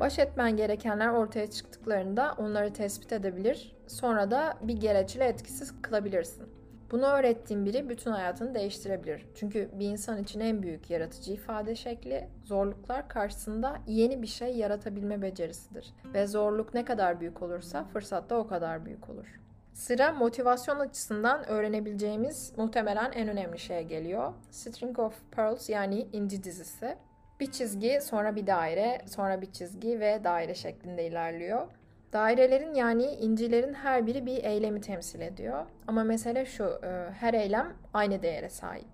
Baş 0.00 0.18
etmen 0.18 0.56
gerekenler 0.56 1.08
ortaya 1.08 1.50
çıktıklarında 1.50 2.34
onları 2.38 2.72
tespit 2.72 3.12
edebilir, 3.12 3.76
sonra 3.86 4.30
da 4.30 4.54
bir 4.62 4.76
gereçle 4.76 5.24
etkisiz 5.24 5.82
kılabilirsin. 5.82 6.46
Bunu 6.90 7.06
öğrettiğin 7.06 7.64
biri 7.64 7.88
bütün 7.88 8.10
hayatını 8.10 8.54
değiştirebilir. 8.54 9.26
Çünkü 9.34 9.68
bir 9.72 9.86
insan 9.86 10.22
için 10.22 10.40
en 10.40 10.62
büyük 10.62 10.90
yaratıcı 10.90 11.32
ifade 11.32 11.74
şekli 11.74 12.28
zorluklar 12.44 13.08
karşısında 13.08 13.76
yeni 13.86 14.22
bir 14.22 14.26
şey 14.26 14.56
yaratabilme 14.56 15.22
becerisidir. 15.22 15.94
Ve 16.14 16.26
zorluk 16.26 16.74
ne 16.74 16.84
kadar 16.84 17.20
büyük 17.20 17.42
olursa 17.42 17.84
fırsat 17.84 18.30
da 18.30 18.38
o 18.38 18.46
kadar 18.46 18.84
büyük 18.84 19.10
olur. 19.10 19.41
Sıra 19.72 20.12
motivasyon 20.12 20.78
açısından 20.78 21.48
öğrenebileceğimiz 21.48 22.52
muhtemelen 22.56 23.12
en 23.12 23.28
önemli 23.28 23.58
şeye 23.58 23.82
geliyor. 23.82 24.32
String 24.50 24.98
of 24.98 25.20
Pearls 25.30 25.68
yani 25.68 26.06
inci 26.12 26.44
dizisi. 26.44 26.96
Bir 27.40 27.52
çizgi, 27.52 28.00
sonra 28.02 28.36
bir 28.36 28.46
daire, 28.46 28.98
sonra 29.06 29.40
bir 29.40 29.52
çizgi 29.52 30.00
ve 30.00 30.24
daire 30.24 30.54
şeklinde 30.54 31.06
ilerliyor. 31.06 31.66
Dairelerin 32.12 32.74
yani 32.74 33.04
incilerin 33.04 33.74
her 33.74 34.06
biri 34.06 34.26
bir 34.26 34.44
eylemi 34.44 34.80
temsil 34.80 35.20
ediyor. 35.20 35.66
Ama 35.86 36.04
mesele 36.04 36.46
şu, 36.46 36.64
e, 36.64 37.10
her 37.12 37.34
eylem 37.34 37.72
aynı 37.94 38.22
değere 38.22 38.48
sahip. 38.48 38.88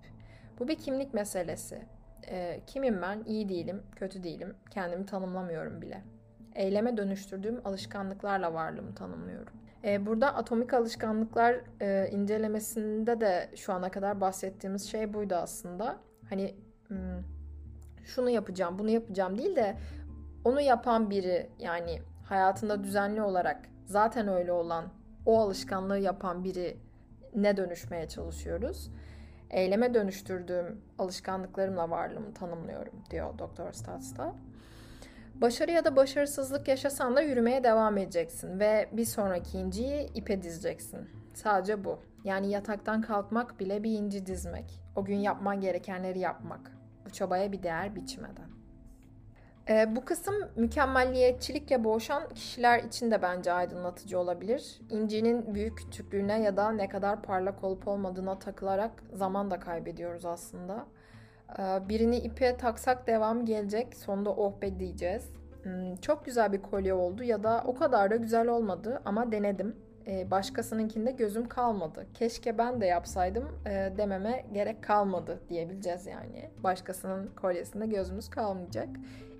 Bu 0.59 0.67
bir 0.67 0.75
kimlik 0.75 1.13
meselesi. 1.13 1.81
E, 2.27 2.59
kimim 2.67 3.01
ben? 3.01 3.23
İyi 3.25 3.49
değilim, 3.49 3.83
kötü 3.95 4.23
değilim. 4.23 4.55
Kendimi 4.69 5.05
tanımlamıyorum 5.05 5.81
bile. 5.81 6.03
Eyleme 6.59 6.97
dönüştürdüğüm 6.97 7.61
alışkanlıklarla 7.65 8.53
varlığımı 8.53 8.95
tanımlıyorum. 8.95 9.53
E, 9.83 10.05
burada 10.05 10.35
atomik 10.35 10.73
alışkanlıklar 10.73 11.55
incelemesinde 12.11 13.21
de 13.21 13.49
şu 13.55 13.73
ana 13.73 13.91
kadar 13.91 14.21
bahsettiğimiz 14.21 14.89
şey 14.91 15.13
buydu 15.13 15.35
aslında. 15.35 15.97
Hani 16.29 16.55
hmm, 16.87 17.23
şunu 18.03 18.29
yapacağım, 18.29 18.79
bunu 18.79 18.89
yapacağım 18.89 19.37
değil 19.37 19.55
de 19.55 19.77
onu 20.43 20.61
yapan 20.61 21.09
biri 21.09 21.49
yani 21.59 22.01
hayatında 22.25 22.83
düzenli 22.83 23.21
olarak 23.21 23.69
zaten 23.85 24.27
öyle 24.27 24.51
olan 24.51 24.85
o 25.25 25.39
alışkanlığı 25.39 25.99
yapan 25.99 26.43
biri 26.43 26.77
ne 27.35 27.57
dönüşmeye 27.57 28.07
çalışıyoruz. 28.07 28.91
Eyleme 29.49 29.93
dönüştürdüğüm 29.93 30.81
alışkanlıklarımla 30.97 31.89
varlığımı 31.89 32.33
tanımlıyorum 32.33 33.03
diyor 33.11 33.39
Doktor 33.39 33.71
Stats'ta. 33.71 34.35
Başarı 35.41 35.71
ya 35.71 35.85
da 35.85 35.95
başarısızlık 35.95 36.67
yaşasan 36.67 37.15
da 37.15 37.21
yürümeye 37.21 37.63
devam 37.63 37.97
edeceksin 37.97 38.59
ve 38.59 38.89
bir 38.91 39.05
sonraki 39.05 39.57
inciyi 39.57 40.09
ipe 40.13 40.41
dizeceksin. 40.41 41.09
Sadece 41.33 41.83
bu. 41.83 41.99
Yani 42.23 42.51
yataktan 42.51 43.01
kalkmak 43.01 43.59
bile 43.59 43.83
bir 43.83 43.91
inci 43.91 44.25
dizmek. 44.25 44.79
O 44.95 45.05
gün 45.05 45.17
yapman 45.17 45.61
gerekenleri 45.61 46.19
yapmak. 46.19 46.71
Bu 47.05 47.09
çabaya 47.09 47.51
bir 47.51 47.63
değer 47.63 47.95
biçmeden. 47.95 48.49
E, 49.69 49.95
bu 49.95 50.05
kısım 50.05 50.35
mükemmelliyetçilikle 50.55 51.83
boğuşan 51.83 52.29
kişiler 52.29 52.83
için 52.83 53.11
de 53.11 53.21
bence 53.21 53.51
aydınlatıcı 53.51 54.19
olabilir. 54.19 54.81
İncinin 54.89 55.55
büyük 55.55 55.77
küçüklüğüne 55.77 56.41
ya 56.41 56.57
da 56.57 56.71
ne 56.71 56.89
kadar 56.89 57.21
parlak 57.21 57.63
olup 57.63 57.87
olmadığına 57.87 58.39
takılarak 58.39 59.03
zaman 59.13 59.51
da 59.51 59.59
kaybediyoruz 59.59 60.25
aslında. 60.25 60.85
E, 61.59 61.89
birini 61.89 62.17
ipe 62.17 62.57
taksak 62.57 63.07
devam 63.07 63.45
gelecek, 63.45 63.95
sonunda 63.95 64.29
oh 64.29 64.61
be 64.61 64.79
diyeceğiz. 64.79 65.29
Hmm, 65.63 65.95
çok 65.95 66.25
güzel 66.25 66.53
bir 66.53 66.61
kolye 66.61 66.93
oldu 66.93 67.23
ya 67.23 67.43
da 67.43 67.63
o 67.65 67.75
kadar 67.75 68.11
da 68.11 68.15
güzel 68.15 68.47
olmadı 68.47 69.01
ama 69.05 69.31
denedim. 69.31 69.75
E, 70.07 70.31
başkasınınkinde 70.31 71.11
gözüm 71.11 71.47
kalmadı. 71.47 72.05
Keşke 72.13 72.57
ben 72.57 72.81
de 72.81 72.85
yapsaydım 72.85 73.59
e, 73.65 73.93
dememe 73.97 74.45
gerek 74.53 74.83
kalmadı 74.83 75.39
diyebileceğiz 75.49 76.05
yani. 76.05 76.49
Başkasının 76.63 77.29
kolyesinde 77.41 77.87
gözümüz 77.87 78.29
kalmayacak. 78.29 78.89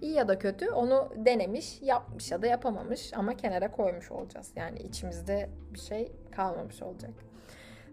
İyi 0.02 0.14
ya 0.14 0.28
da 0.28 0.40
kötü 0.40 0.72
onu 0.72 1.10
denemiş, 1.16 1.82
yapmış 1.82 2.32
ya 2.32 2.42
da 2.42 2.48
yapamamış 2.48 3.14
ama 3.14 3.38
kenara 3.38 3.72
koymuş 3.72 4.12
olacağız. 4.12 4.52
Yani 4.56 4.80
içimizde 4.80 5.50
bir 5.74 5.80
şey 5.80 6.12
kalmamış 6.32 6.82
olacak. 6.82 7.12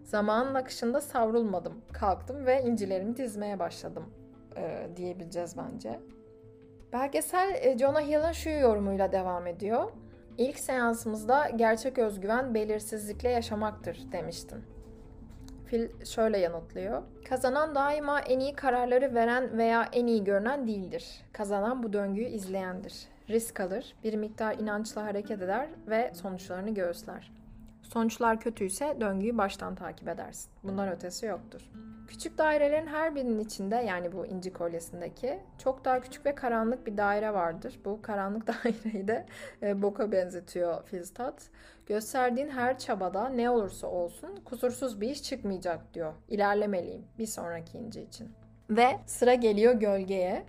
Zamanın 0.07 0.55
akışında 0.55 1.01
savrulmadım. 1.01 1.73
Kalktım 1.93 2.45
ve 2.45 2.63
incilerimi 2.63 3.17
dizmeye 3.17 3.59
başladım 3.59 4.13
e, 4.57 4.87
diyebileceğiz 4.95 5.55
bence. 5.57 5.99
Belgesel 6.93 7.53
e, 7.61 7.77
Jonah 7.77 8.01
Hill'ın 8.01 8.31
şu 8.31 8.49
yorumuyla 8.49 9.11
devam 9.11 9.47
ediyor. 9.47 9.91
İlk 10.37 10.59
seansımızda 10.59 11.49
gerçek 11.49 11.97
özgüven 11.97 12.53
belirsizlikle 12.53 13.29
yaşamaktır 13.29 13.99
demiştin. 14.11 14.63
Phil 15.65 16.05
şöyle 16.05 16.37
yanıtlıyor. 16.37 17.03
Kazanan 17.29 17.75
daima 17.75 18.19
en 18.19 18.39
iyi 18.39 18.55
kararları 18.55 19.15
veren 19.15 19.57
veya 19.57 19.89
en 19.93 20.07
iyi 20.07 20.23
görünen 20.23 20.67
değildir. 20.67 21.25
Kazanan 21.33 21.83
bu 21.83 21.93
döngüyü 21.93 22.27
izleyendir. 22.27 23.07
Risk 23.29 23.59
alır, 23.59 23.95
bir 24.03 24.13
miktar 24.13 24.55
inançla 24.55 25.03
hareket 25.03 25.41
eder 25.41 25.67
ve 25.87 26.11
sonuçlarını 26.13 26.73
göğüsler. 26.73 27.31
Sonuçlar 27.93 28.39
kötüyse 28.39 28.97
döngüyü 29.01 29.37
baştan 29.37 29.75
takip 29.75 30.07
edersin. 30.07 30.51
Bundan 30.63 30.89
ötesi 30.89 31.25
yoktur. 31.25 31.61
Küçük 32.07 32.37
dairelerin 32.37 32.87
her 32.87 33.15
birinin 33.15 33.39
içinde 33.39 33.75
yani 33.75 34.11
bu 34.11 34.25
inci 34.25 34.53
kolyesindeki 34.53 35.39
çok 35.63 35.85
daha 35.85 35.99
küçük 35.99 36.25
ve 36.25 36.35
karanlık 36.35 36.87
bir 36.87 36.97
daire 36.97 37.33
vardır. 37.33 37.79
Bu 37.85 38.01
karanlık 38.01 38.47
daireyi 38.47 39.07
de 39.07 39.25
e, 39.61 39.81
boka 39.81 40.11
benzetiyor 40.11 40.83
Filstat. 40.83 41.49
Gösterdiğin 41.85 42.49
her 42.49 42.79
çabada 42.79 43.29
ne 43.29 43.49
olursa 43.49 43.87
olsun 43.87 44.35
kusursuz 44.45 45.01
bir 45.01 45.09
iş 45.09 45.23
çıkmayacak 45.23 45.93
diyor. 45.93 46.13
İlerlemeliyim 46.29 47.05
bir 47.19 47.25
sonraki 47.27 47.77
inci 47.77 48.01
için. 48.01 48.29
Ve 48.69 48.99
sıra 49.05 49.33
geliyor 49.33 49.73
gölgeye. 49.73 50.43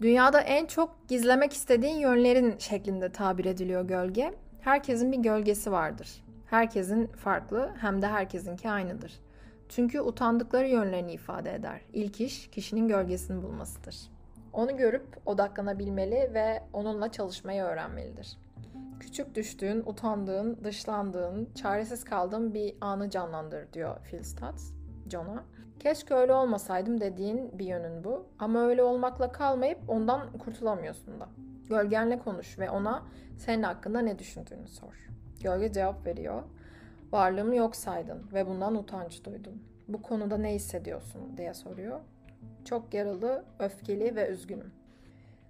Dünyada 0.00 0.40
en 0.40 0.66
çok 0.66 1.08
gizlemek 1.08 1.52
istediğin 1.52 1.96
yönlerin 1.96 2.58
şeklinde 2.58 3.12
tabir 3.12 3.44
ediliyor 3.44 3.84
gölge. 3.84 4.34
Herkesin 4.60 5.12
bir 5.12 5.18
gölgesi 5.18 5.72
vardır. 5.72 6.27
Herkesin 6.50 7.06
farklı 7.06 7.70
hem 7.80 8.02
de 8.02 8.06
herkesinki 8.06 8.70
aynıdır. 8.70 9.20
Çünkü 9.68 10.00
utandıkları 10.00 10.68
yönlerini 10.68 11.12
ifade 11.12 11.54
eder. 11.54 11.80
İlk 11.92 12.20
iş 12.20 12.50
kişinin 12.50 12.88
gölgesini 12.88 13.42
bulmasıdır. 13.42 13.96
Onu 14.52 14.76
görüp 14.76 15.06
odaklanabilmeli 15.26 16.30
ve 16.34 16.62
onunla 16.72 17.12
çalışmayı 17.12 17.62
öğrenmelidir. 17.62 18.38
Küçük 19.00 19.34
düştüğün, 19.34 19.82
utandığın, 19.86 20.64
dışlandığın, 20.64 21.48
çaresiz 21.54 22.04
kaldığın 22.04 22.54
bir 22.54 22.74
anı 22.80 23.10
canlandır 23.10 23.72
diyor 23.72 23.96
Stutz, 24.22 24.72
John'a. 25.10 25.44
Keşke 25.80 26.14
öyle 26.14 26.32
olmasaydım 26.32 27.00
dediğin 27.00 27.58
bir 27.58 27.66
yönün 27.66 28.04
bu. 28.04 28.26
Ama 28.38 28.60
öyle 28.60 28.82
olmakla 28.82 29.32
kalmayıp 29.32 29.78
ondan 29.88 30.38
kurtulamıyorsun 30.38 31.20
da. 31.20 31.28
Gölgenle 31.68 32.18
konuş 32.18 32.58
ve 32.58 32.70
ona 32.70 33.02
senin 33.38 33.62
hakkında 33.62 34.00
ne 34.00 34.18
düşündüğünü 34.18 34.68
sor. 34.68 35.08
Gölge 35.42 35.72
cevap 35.72 36.06
veriyor. 36.06 36.42
Varlığımı 37.12 37.56
yok 37.56 37.76
saydın 37.76 38.22
ve 38.32 38.46
bundan 38.46 38.74
utanç 38.74 39.24
duydun. 39.24 39.62
Bu 39.88 40.02
konuda 40.02 40.36
ne 40.36 40.54
hissediyorsun 40.54 41.36
diye 41.36 41.54
soruyor. 41.54 42.00
Çok 42.64 42.94
yaralı, 42.94 43.44
öfkeli 43.58 44.16
ve 44.16 44.28
üzgünüm. 44.28 44.72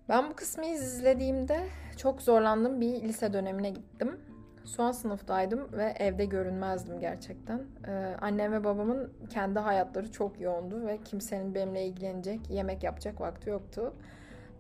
Ben 0.09 0.31
bu 0.31 0.35
kısmı 0.35 0.67
izlediğimde 0.67 1.61
çok 1.97 2.23
zorlandım 2.23 2.81
bir 2.81 3.03
lise 3.03 3.33
dönemine 3.33 3.71
gittim. 3.71 4.21
Son 4.65 4.93
sınıftaydım 4.93 5.73
ve 5.73 5.95
evde 5.99 6.25
görünmezdim 6.25 7.01
gerçekten. 7.01 7.63
Ee, 7.89 8.17
annem 8.21 8.53
ve 8.53 8.65
babamın 8.65 9.13
kendi 9.31 9.59
hayatları 9.59 10.13
çok 10.13 10.41
yoğundu 10.41 10.87
ve 10.87 10.99
kimsenin 11.05 11.55
benimle 11.55 11.87
ilgilenecek, 11.87 12.51
yemek 12.51 12.83
yapacak 12.83 13.21
vakti 13.21 13.51
yoktu. 13.51 13.95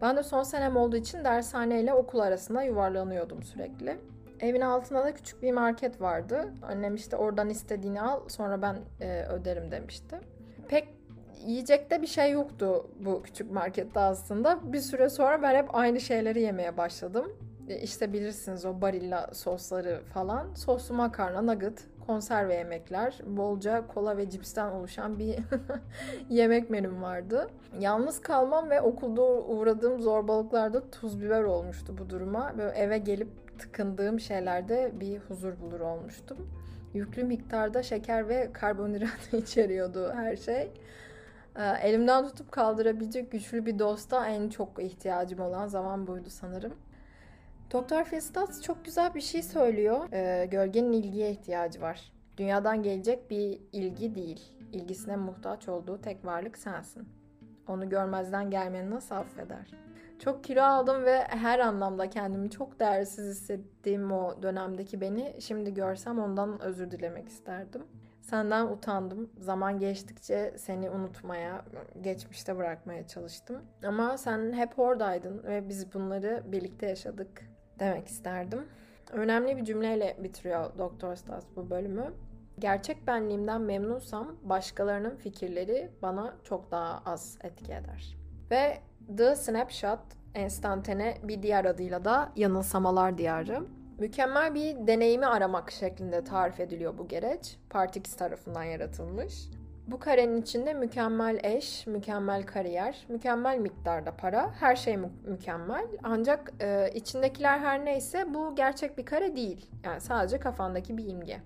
Ben 0.00 0.16
de 0.16 0.23
son 0.23 0.42
senem 0.42 0.76
olduğu 0.76 0.97
için 0.97 1.25
dershaneyle 1.25 1.94
okul 1.94 2.18
arasında 2.18 2.62
yuvarlanıyordum 2.62 3.42
sürekli. 3.42 3.99
Evin 4.40 4.61
altında 4.61 5.04
da 5.04 5.14
küçük 5.14 5.42
bir 5.42 5.52
market 5.52 6.00
vardı. 6.00 6.52
Annem 6.62 6.95
işte 6.95 7.16
oradan 7.16 7.50
istediğini 7.50 8.02
al 8.02 8.21
sonra 8.28 8.62
ben 8.62 8.76
e, 9.00 9.25
öderim 9.25 9.71
demişti. 9.71 10.21
Pek 10.68 10.88
yiyecekte 11.47 12.02
bir 12.02 12.07
şey 12.07 12.33
yoktu 12.33 12.90
bu 13.00 13.23
küçük 13.23 13.50
markette 13.50 14.00
aslında. 14.00 14.73
Bir 14.73 14.80
süre 14.80 15.09
sonra 15.09 15.42
ben 15.42 15.54
hep 15.54 15.75
aynı 15.75 16.00
şeyleri 16.00 16.40
yemeye 16.40 16.76
başladım. 16.76 17.33
E, 17.68 17.80
işte 17.80 18.12
bilirsiniz 18.12 18.64
o 18.64 18.80
barilla 18.80 19.30
sosları 19.33 20.00
falan. 20.14 20.54
Soslu 20.54 20.95
makarna, 20.95 21.42
nugget, 21.42 21.85
konserve 22.07 22.54
yemekler, 22.54 23.18
bolca 23.26 23.87
kola 23.87 24.16
ve 24.16 24.30
cipsten 24.30 24.71
oluşan 24.71 25.18
bir 25.18 25.38
yemek 26.28 26.71
menüm 26.71 27.02
vardı. 27.02 27.50
Yalnız 27.80 28.21
kalmam 28.21 28.71
ve 28.71 28.80
okulda 28.80 29.23
uğradığım 29.23 30.02
zorbalıklarda 30.02 30.90
tuz 30.90 31.21
biber 31.23 31.42
olmuştu 31.42 31.95
bu 31.99 32.11
duruma. 32.11 32.59
Böyle 32.59 32.78
eve 32.78 32.99
gelip 32.99 33.28
tıkındığım 33.59 34.21
şeylerde 34.21 34.93
bir 35.00 35.19
huzur 35.19 35.61
bulur 35.61 35.81
olmuştum. 35.81 36.50
Yüklü 36.95 37.25
miktarda 37.25 37.83
şeker 37.83 38.29
ve 38.29 38.53
karbonhidrat 38.53 39.33
içeriyordu 39.33 40.12
her 40.15 40.37
şey. 40.37 40.73
Ee, 41.57 41.62
elimden 41.83 42.29
tutup 42.29 42.53
kaldırabilecek 42.53 43.33
güçlü 43.33 43.67
bir 43.67 43.79
dosta 43.79 44.27
en 44.27 44.49
çok 44.49 44.83
ihtiyacım 44.83 45.41
olan 45.41 45.67
zaman 45.67 46.07
buydu 46.07 46.31
sanırım. 46.31 46.75
Doktor 47.73 48.05
Festas 48.05 48.62
çok 48.62 48.85
güzel 48.85 49.15
bir 49.15 49.21
şey 49.21 49.43
söylüyor. 49.43 50.09
Ee, 50.12 50.47
gölgenin 50.47 50.93
ilgiye 50.93 51.31
ihtiyacı 51.31 51.81
var. 51.81 52.12
Dünyadan 52.37 52.83
gelecek 52.83 53.31
bir 53.31 53.61
ilgi 53.73 54.15
değil. 54.15 54.53
İlgisine 54.73 55.17
muhtaç 55.17 55.69
olduğu 55.69 56.00
tek 56.00 56.25
varlık 56.25 56.59
sensin. 56.59 57.09
Onu 57.69 57.88
görmezden 57.88 58.50
gelmeni 58.50 58.91
nasıl 58.91 59.15
affeder? 59.15 59.88
Çok 60.19 60.45
kilo 60.45 60.63
aldım 60.63 61.05
ve 61.05 61.25
her 61.29 61.59
anlamda 61.59 62.11
kendimi 62.11 62.51
çok 62.51 62.81
değersiz 62.81 63.37
hissettiğim 63.37 64.13
o 64.13 64.43
dönemdeki 64.43 65.01
beni 65.01 65.37
şimdi 65.41 65.75
görsem 65.75 66.19
ondan 66.19 66.61
özür 66.63 66.91
dilemek 66.91 67.29
isterdim. 67.29 67.83
Senden 68.21 68.67
utandım. 68.67 69.31
Zaman 69.39 69.79
geçtikçe 69.79 70.55
seni 70.59 70.91
unutmaya, 70.91 71.65
geçmişte 72.01 72.57
bırakmaya 72.57 73.07
çalıştım. 73.07 73.63
Ama 73.87 74.19
sen 74.19 74.53
hep 74.53 74.79
oradaydın 74.79 75.45
ve 75.45 75.69
biz 75.69 75.95
bunları 75.95 76.43
birlikte 76.47 76.87
yaşadık 76.87 77.43
demek 77.79 78.09
isterdim. 78.09 78.67
Önemli 79.13 79.57
bir 79.57 79.65
cümleyle 79.65 80.17
bitiriyor 80.23 80.79
Doktor 80.79 81.17
Stas 81.17 81.45
bu 81.57 81.71
bölümü. 81.71 82.13
Gerçek 82.59 83.07
benliğimden 83.07 83.61
memnunsam 83.61 84.37
başkalarının 84.43 85.17
fikirleri 85.17 85.91
bana 86.03 86.37
çok 86.45 86.71
daha 86.71 87.03
az 87.07 87.39
etki 87.43 87.73
eder. 87.73 88.17
Ve 88.51 88.79
The 89.17 89.37
Snapshot 89.37 89.99
enstantane 90.35 91.19
bir 91.23 91.43
diğer 91.43 91.65
adıyla 91.65 92.05
da 92.05 92.33
yanılsamalar 92.37 93.19
diyarı. 93.19 93.62
Mükemmel 93.99 94.55
bir 94.55 94.87
deneyimi 94.87 95.27
aramak 95.27 95.71
şeklinde 95.71 96.25
tarif 96.25 96.61
ediliyor 96.61 96.99
bu 96.99 97.09
gereç. 97.09 97.57
Partix 97.71 98.17
tarafından 98.17 98.62
yaratılmış. 98.62 99.49
Bu 99.87 99.99
karenin 99.99 100.43
içinde 100.43 100.75
mükemmel 100.75 101.41
eş, 101.43 101.87
mükemmel 101.87 102.47
kariyer, 102.47 103.07
mükemmel 103.09 103.59
miktarda 103.59 104.17
para, 104.17 104.50
her 104.61 104.77
şey 104.77 104.97
mü- 104.97 105.11
mükemmel. 105.27 105.87
Ancak 106.03 106.53
e, 106.61 106.91
içindekiler 106.95 107.59
her 107.59 107.85
neyse 107.85 108.35
bu 108.35 108.55
gerçek 108.55 108.99
bir 108.99 109.05
kare 109.05 109.37
değil. 109.37 109.71
Yani 109.85 110.00
sadece 110.00 110.38
kafandaki 110.41 110.97
bir 110.99 111.07
imge. 111.09 111.41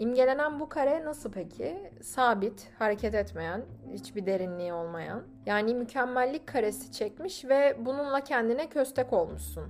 İmgelenen 0.00 0.60
bu 0.60 0.68
kare 0.68 1.04
nasıl 1.04 1.32
peki? 1.32 1.92
Sabit, 2.02 2.68
hareket 2.78 3.14
etmeyen, 3.14 3.62
hiçbir 3.92 4.26
derinliği 4.26 4.72
olmayan. 4.72 5.22
Yani 5.46 5.74
mükemmellik 5.74 6.46
karesi 6.46 6.92
çekmiş 6.92 7.44
ve 7.44 7.76
bununla 7.78 8.20
kendine 8.20 8.68
köstek 8.68 9.12
olmuşsun. 9.12 9.64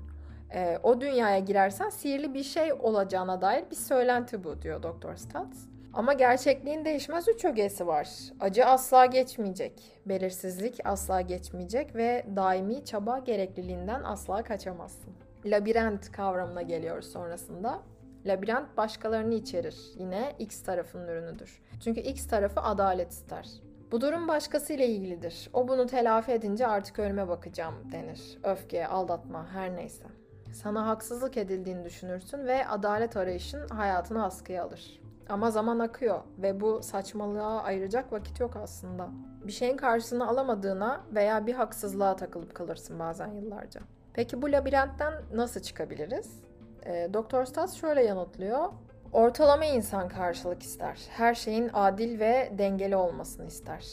E, 0.54 0.78
o 0.82 1.00
dünyaya 1.00 1.38
girersen 1.38 1.88
sihirli 1.88 2.34
bir 2.34 2.42
şey 2.42 2.72
olacağına 2.72 3.40
dair 3.40 3.64
bir 3.70 3.76
söylenti 3.76 4.44
bu 4.44 4.62
diyor 4.62 4.82
Doktor 4.82 5.16
Stats. 5.16 5.58
Ama 5.92 6.12
gerçekliğin 6.12 6.84
değişmez 6.84 7.28
üç 7.28 7.44
ögesi 7.44 7.86
var. 7.86 8.08
Acı 8.40 8.66
asla 8.66 9.06
geçmeyecek, 9.06 9.82
belirsizlik 10.06 10.80
asla 10.84 11.20
geçmeyecek 11.20 11.96
ve 11.96 12.26
daimi 12.36 12.84
çaba 12.84 13.18
gerekliliğinden 13.18 14.02
asla 14.04 14.42
kaçamazsın. 14.42 15.12
Labirent 15.44 16.12
kavramına 16.12 16.62
geliyoruz 16.62 17.12
sonrasında. 17.12 17.82
Labirent 18.26 18.76
başkalarını 18.76 19.34
içerir. 19.34 19.76
Yine 19.96 20.34
X 20.38 20.62
tarafının 20.62 21.08
ürünüdür. 21.08 21.62
Çünkü 21.84 22.00
X 22.00 22.26
tarafı 22.26 22.60
adalet 22.60 23.12
ister. 23.12 23.46
Bu 23.92 24.00
durum 24.00 24.28
başkasıyla 24.28 24.84
ilgilidir. 24.84 25.50
O 25.52 25.68
bunu 25.68 25.86
telafi 25.86 26.32
edince 26.32 26.66
artık 26.66 26.98
ölüme 26.98 27.28
bakacağım 27.28 27.74
denir. 27.92 28.38
Öfke, 28.44 28.86
aldatma, 28.86 29.46
her 29.52 29.76
neyse. 29.76 30.04
Sana 30.52 30.86
haksızlık 30.86 31.36
edildiğini 31.36 31.84
düşünürsün 31.84 32.46
ve 32.46 32.66
adalet 32.68 33.16
arayışın 33.16 33.68
hayatını 33.68 34.24
askıya 34.24 34.64
alır. 34.64 35.00
Ama 35.28 35.50
zaman 35.50 35.78
akıyor 35.78 36.20
ve 36.38 36.60
bu 36.60 36.82
saçmalığa 36.82 37.62
ayıracak 37.62 38.12
vakit 38.12 38.40
yok 38.40 38.56
aslında. 38.56 39.08
Bir 39.44 39.52
şeyin 39.52 39.76
karşısını 39.76 40.28
alamadığına 40.28 41.00
veya 41.14 41.46
bir 41.46 41.54
haksızlığa 41.54 42.16
takılıp 42.16 42.54
kalırsın 42.54 42.98
bazen 42.98 43.32
yıllarca. 43.32 43.80
Peki 44.12 44.42
bu 44.42 44.52
labirentten 44.52 45.14
nasıl 45.34 45.60
çıkabiliriz? 45.60 46.49
E, 46.86 47.08
Doktor 47.14 47.44
Stas 47.44 47.76
şöyle 47.76 48.04
yanıtlıyor. 48.04 48.68
Ortalama 49.12 49.64
insan 49.64 50.08
karşılık 50.08 50.62
ister. 50.62 50.98
Her 51.08 51.34
şeyin 51.34 51.70
adil 51.72 52.20
ve 52.20 52.52
dengeli 52.58 52.96
olmasını 52.96 53.46
ister. 53.46 53.86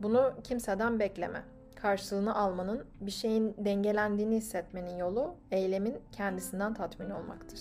Bunu 0.00 0.32
kimseden 0.44 1.00
bekleme. 1.00 1.42
Karşılığını 1.74 2.36
almanın, 2.36 2.86
bir 3.00 3.10
şeyin 3.10 3.54
dengelendiğini 3.58 4.36
hissetmenin 4.36 4.96
yolu 4.96 5.34
eylemin 5.50 5.98
kendisinden 6.12 6.74
tatmin 6.74 7.10
olmaktır. 7.10 7.60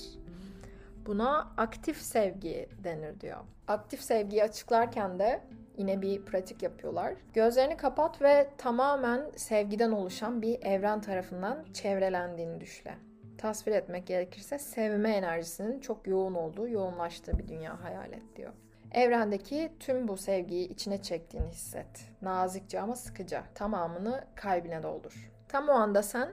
Buna 1.06 1.52
aktif 1.58 2.02
sevgi 2.02 2.70
denir 2.84 3.20
diyor. 3.20 3.38
Aktif 3.68 4.02
sevgiyi 4.02 4.44
açıklarken 4.44 5.20
de 5.20 5.42
yine 5.78 6.02
bir 6.02 6.26
pratik 6.26 6.64
yapıyorlar. 6.64 7.14
Gözlerini 7.34 7.78
kapat 7.78 8.22
ve 8.22 8.50
tamamen 8.58 9.22
sevgiden 9.36 9.92
oluşan 9.92 10.42
bir 10.42 10.64
evren 10.64 11.02
tarafından 11.02 11.66
çevrelendiğini 11.74 12.62
düşle. 12.62 12.98
Tasvir 13.46 13.72
etmek 13.72 14.08
gerekirse 14.08 14.60
sevme 14.60 15.12
enerjisinin 15.12 15.80
çok 15.80 16.08
yoğun 16.08 16.34
olduğu, 16.34 16.68
yoğunlaştığı 16.68 17.38
bir 17.38 17.48
dünya 17.48 17.84
hayal 17.84 18.14
et 18.14 18.36
diyor. 18.36 18.54
Evrendeki 18.92 19.72
tüm 19.80 20.08
bu 20.08 20.18
sevgiyi 20.18 20.70
içine 20.70 21.02
çektiğini 21.02 21.48
hisset. 21.48 21.88
Nazikçe 22.22 22.82
ama 22.82 22.96
sıkıca. 22.96 23.44
Tamamını 23.56 24.24
kalbine 24.36 24.84
doldur. 24.84 25.32
Tam 25.48 25.70
o 25.70 25.72
anda 25.72 26.04
sen 26.04 26.30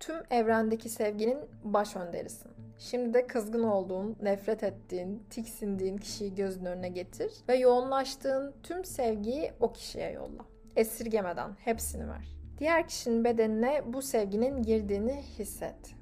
tüm 0.00 0.16
evrendeki 0.30 0.88
sevginin 0.88 1.38
baş 1.64 1.96
önderisin. 1.96 2.50
Şimdi 2.78 3.14
de 3.14 3.26
kızgın 3.26 3.62
olduğun, 3.62 4.16
nefret 4.22 4.62
ettiğin, 4.62 5.22
tiksindiğin 5.30 5.96
kişiyi 5.96 6.34
gözün 6.34 6.64
önüne 6.64 6.88
getir 6.88 7.32
ve 7.48 7.56
yoğunlaştığın 7.56 8.54
tüm 8.62 8.84
sevgiyi 8.84 9.52
o 9.60 9.72
kişiye 9.72 10.10
yolla. 10.10 10.44
Esirgemeden 10.76 11.50
hepsini 11.64 12.08
ver. 12.08 12.36
Diğer 12.58 12.88
kişinin 12.88 13.24
bedenine 13.24 13.82
bu 13.86 14.02
sevginin 14.02 14.62
girdiğini 14.62 15.22
hisset. 15.38 15.95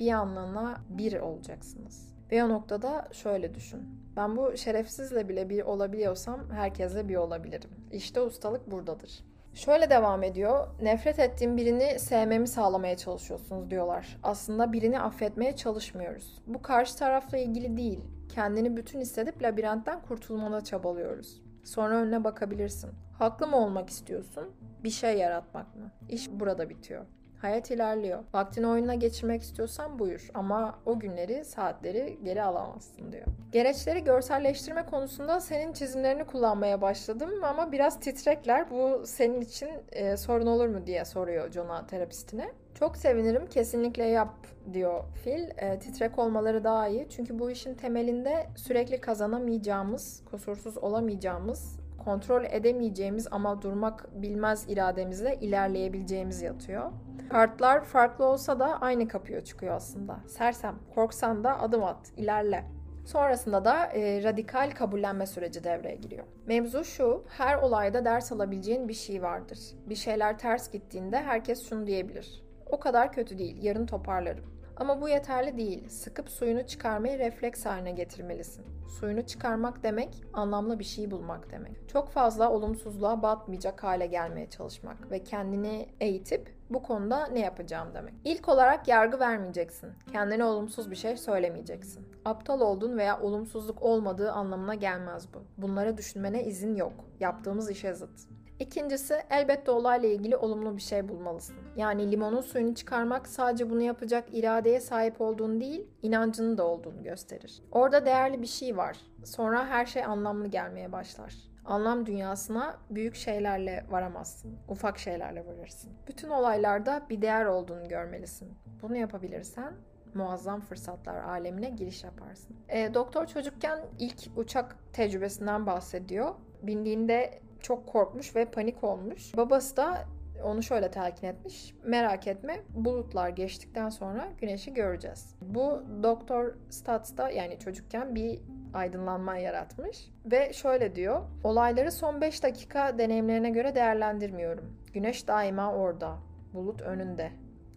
Bir 0.00 0.12
anlamda 0.12 0.76
bir 0.88 1.20
olacaksınız. 1.20 2.14
Ve 2.32 2.44
o 2.44 2.48
noktada 2.48 3.08
şöyle 3.12 3.54
düşün. 3.54 3.80
Ben 4.16 4.36
bu 4.36 4.56
şerefsizle 4.56 5.28
bile 5.28 5.48
bir 5.48 5.62
olabiliyorsam 5.62 6.50
herkesle 6.50 7.08
bir 7.08 7.16
olabilirim. 7.16 7.70
İşte 7.92 8.20
ustalık 8.20 8.70
buradadır. 8.70 9.24
Şöyle 9.54 9.90
devam 9.90 10.22
ediyor. 10.22 10.66
Nefret 10.82 11.18
ettiğim 11.18 11.56
birini 11.56 11.98
sevmemi 11.98 12.48
sağlamaya 12.48 12.96
çalışıyorsunuz 12.96 13.70
diyorlar. 13.70 14.18
Aslında 14.22 14.72
birini 14.72 15.00
affetmeye 15.00 15.56
çalışmıyoruz. 15.56 16.42
Bu 16.46 16.62
karşı 16.62 16.96
tarafla 16.96 17.38
ilgili 17.38 17.76
değil. 17.76 18.00
Kendini 18.34 18.76
bütün 18.76 19.00
hissedip 19.00 19.42
labirentten 19.42 20.02
kurtulmana 20.02 20.64
çabalıyoruz. 20.64 21.42
Sonra 21.64 21.96
önüne 21.96 22.24
bakabilirsin. 22.24 22.90
Haklı 23.18 23.46
mı 23.46 23.56
olmak 23.56 23.90
istiyorsun? 23.90 24.50
Bir 24.84 24.90
şey 24.90 25.18
yaratmak 25.18 25.76
mı? 25.76 25.90
İş 26.08 26.30
burada 26.30 26.68
bitiyor. 26.68 27.06
Hayat 27.42 27.70
ilerliyor. 27.70 28.18
Vaktini 28.34 28.66
oyununa 28.66 28.94
geçirmek 28.94 29.42
istiyorsan 29.42 29.98
buyur 29.98 30.30
ama 30.34 30.78
o 30.86 30.98
günleri, 30.98 31.44
saatleri 31.44 32.18
geri 32.24 32.42
alamazsın 32.42 33.12
diyor. 33.12 33.26
Gereçleri 33.52 34.04
görselleştirme 34.04 34.86
konusunda 34.86 35.40
senin 35.40 35.72
çizimlerini 35.72 36.24
kullanmaya 36.24 36.80
başladım 36.80 37.30
ama 37.44 37.72
biraz 37.72 38.00
titrekler. 38.00 38.70
Bu 38.70 39.02
senin 39.06 39.40
için 39.40 39.68
e, 39.92 40.16
sorun 40.16 40.46
olur 40.46 40.68
mu 40.68 40.86
diye 40.86 41.04
soruyor 41.04 41.52
Jonah 41.52 41.86
terapistine. 41.86 42.50
Çok 42.74 42.96
sevinirim 42.96 43.46
kesinlikle 43.46 44.04
yap 44.04 44.34
diyor 44.72 45.04
Phil. 45.24 45.48
E, 45.56 45.78
titrek 45.78 46.18
olmaları 46.18 46.64
daha 46.64 46.88
iyi. 46.88 47.06
Çünkü 47.10 47.38
bu 47.38 47.50
işin 47.50 47.74
temelinde 47.74 48.46
sürekli 48.56 49.00
kazanamayacağımız, 49.00 50.22
kusursuz 50.30 50.78
olamayacağımız, 50.78 51.80
kontrol 52.04 52.44
edemeyeceğimiz 52.44 53.26
ama 53.30 53.62
durmak 53.62 54.22
bilmez 54.22 54.64
irademizle 54.68 55.38
ilerleyebileceğimiz 55.40 56.42
yatıyor. 56.42 56.90
Kartlar 57.30 57.84
farklı 57.84 58.24
olsa 58.24 58.58
da 58.58 58.80
aynı 58.80 59.08
kapıya 59.08 59.44
çıkıyor 59.44 59.74
aslında. 59.74 60.20
Sersem, 60.26 60.78
korksan 60.94 61.44
da 61.44 61.60
adım 61.60 61.84
at, 61.84 62.12
ilerle. 62.16 62.64
Sonrasında 63.06 63.64
da 63.64 63.86
e, 63.86 64.22
radikal 64.22 64.70
kabullenme 64.70 65.26
süreci 65.26 65.64
devreye 65.64 65.96
giriyor. 65.96 66.24
Mevzu 66.46 66.84
şu, 66.84 67.24
her 67.28 67.56
olayda 67.56 68.04
ders 68.04 68.32
alabileceğin 68.32 68.88
bir 68.88 68.94
şey 68.94 69.22
vardır. 69.22 69.58
Bir 69.86 69.94
şeyler 69.94 70.38
ters 70.38 70.70
gittiğinde 70.72 71.22
herkes 71.22 71.68
şunu 71.68 71.86
diyebilir. 71.86 72.42
O 72.66 72.80
kadar 72.80 73.12
kötü 73.12 73.38
değil, 73.38 73.62
yarın 73.62 73.86
toparlarım. 73.86 74.59
Ama 74.80 75.00
bu 75.00 75.08
yeterli 75.08 75.56
değil. 75.56 75.88
Sıkıp 75.88 76.30
suyunu 76.30 76.66
çıkarmayı 76.66 77.18
refleks 77.18 77.66
haline 77.66 77.90
getirmelisin. 77.90 78.64
Suyunu 79.00 79.26
çıkarmak 79.26 79.82
demek 79.82 80.24
anlamlı 80.32 80.78
bir 80.78 80.84
şey 80.84 81.10
bulmak 81.10 81.50
demek. 81.50 81.88
Çok 81.88 82.10
fazla 82.10 82.50
olumsuzluğa 82.50 83.22
batmayacak 83.22 83.84
hale 83.84 84.06
gelmeye 84.06 84.50
çalışmak 84.50 85.10
ve 85.10 85.24
kendini 85.24 85.88
eğitip 86.00 86.54
bu 86.70 86.82
konuda 86.82 87.26
ne 87.26 87.40
yapacağım 87.40 87.88
demek. 87.94 88.14
İlk 88.24 88.48
olarak 88.48 88.88
yargı 88.88 89.20
vermeyeceksin. 89.20 89.90
Kendine 90.12 90.44
olumsuz 90.44 90.90
bir 90.90 90.96
şey 90.96 91.16
söylemeyeceksin. 91.16 92.08
Aptal 92.24 92.60
olduğun 92.60 92.98
veya 92.98 93.20
olumsuzluk 93.20 93.82
olmadığı 93.82 94.32
anlamına 94.32 94.74
gelmez 94.74 95.34
bu. 95.34 95.42
Bunları 95.62 95.96
düşünmene 95.96 96.44
izin 96.44 96.76
yok. 96.76 96.92
Yaptığımız 97.20 97.70
işe 97.70 97.94
zıt. 97.94 98.20
İkincisi 98.60 99.14
elbette 99.30 99.70
olayla 99.70 100.08
ilgili 100.08 100.36
olumlu 100.36 100.76
bir 100.76 100.82
şey 100.82 101.08
bulmalısın. 101.08 101.56
Yani 101.76 102.10
limonun 102.10 102.40
suyunu 102.40 102.74
çıkarmak 102.74 103.28
sadece 103.28 103.70
bunu 103.70 103.82
yapacak 103.82 104.24
iradeye 104.32 104.80
sahip 104.80 105.20
olduğun 105.20 105.60
değil, 105.60 105.86
inancının 106.02 106.58
da 106.58 106.66
olduğunu 106.66 107.02
gösterir. 107.02 107.62
Orada 107.72 108.06
değerli 108.06 108.42
bir 108.42 108.46
şey 108.46 108.76
var. 108.76 108.96
Sonra 109.24 109.66
her 109.66 109.86
şey 109.86 110.04
anlamlı 110.04 110.46
gelmeye 110.46 110.92
başlar. 110.92 111.34
Anlam 111.64 112.06
dünyasına 112.06 112.76
büyük 112.90 113.14
şeylerle 113.14 113.86
varamazsın. 113.90 114.58
Ufak 114.68 114.98
şeylerle 114.98 115.46
varırsın. 115.46 115.92
Bütün 116.08 116.30
olaylarda 116.30 117.06
bir 117.10 117.22
değer 117.22 117.44
olduğunu 117.44 117.88
görmelisin. 117.88 118.48
Bunu 118.82 118.96
yapabilirsen 118.96 119.74
muazzam 120.14 120.60
fırsatlar 120.60 121.24
alemine 121.24 121.70
giriş 121.70 122.04
yaparsın. 122.04 122.56
E, 122.68 122.94
doktor 122.94 123.26
çocukken 123.26 123.80
ilk 123.98 124.18
uçak 124.36 124.76
tecrübesinden 124.92 125.66
bahsediyor. 125.66 126.34
Bindiğinde 126.62 127.40
çok 127.62 127.86
korkmuş 127.86 128.36
ve 128.36 128.44
panik 128.44 128.84
olmuş. 128.84 129.36
Babası 129.36 129.76
da 129.76 130.04
onu 130.44 130.62
şöyle 130.62 130.90
telkin 130.90 131.26
etmiş. 131.26 131.74
Merak 131.84 132.26
etme 132.26 132.60
bulutlar 132.68 133.28
geçtikten 133.28 133.88
sonra 133.88 134.28
güneşi 134.40 134.74
göreceğiz. 134.74 135.34
Bu 135.42 135.82
Doktor 136.02 136.54
Stats'ta 136.70 137.30
yani 137.30 137.58
çocukken 137.58 138.14
bir 138.14 138.40
aydınlanma 138.74 139.36
yaratmış. 139.36 140.10
Ve 140.24 140.52
şöyle 140.52 140.94
diyor. 140.94 141.20
Olayları 141.44 141.92
son 141.92 142.20
5 142.20 142.42
dakika 142.42 142.98
deneyimlerine 142.98 143.50
göre 143.50 143.74
değerlendirmiyorum. 143.74 144.76
Güneş 144.92 145.28
daima 145.28 145.74
orada. 145.74 146.18
Bulut 146.52 146.82
önünde. 146.82 147.32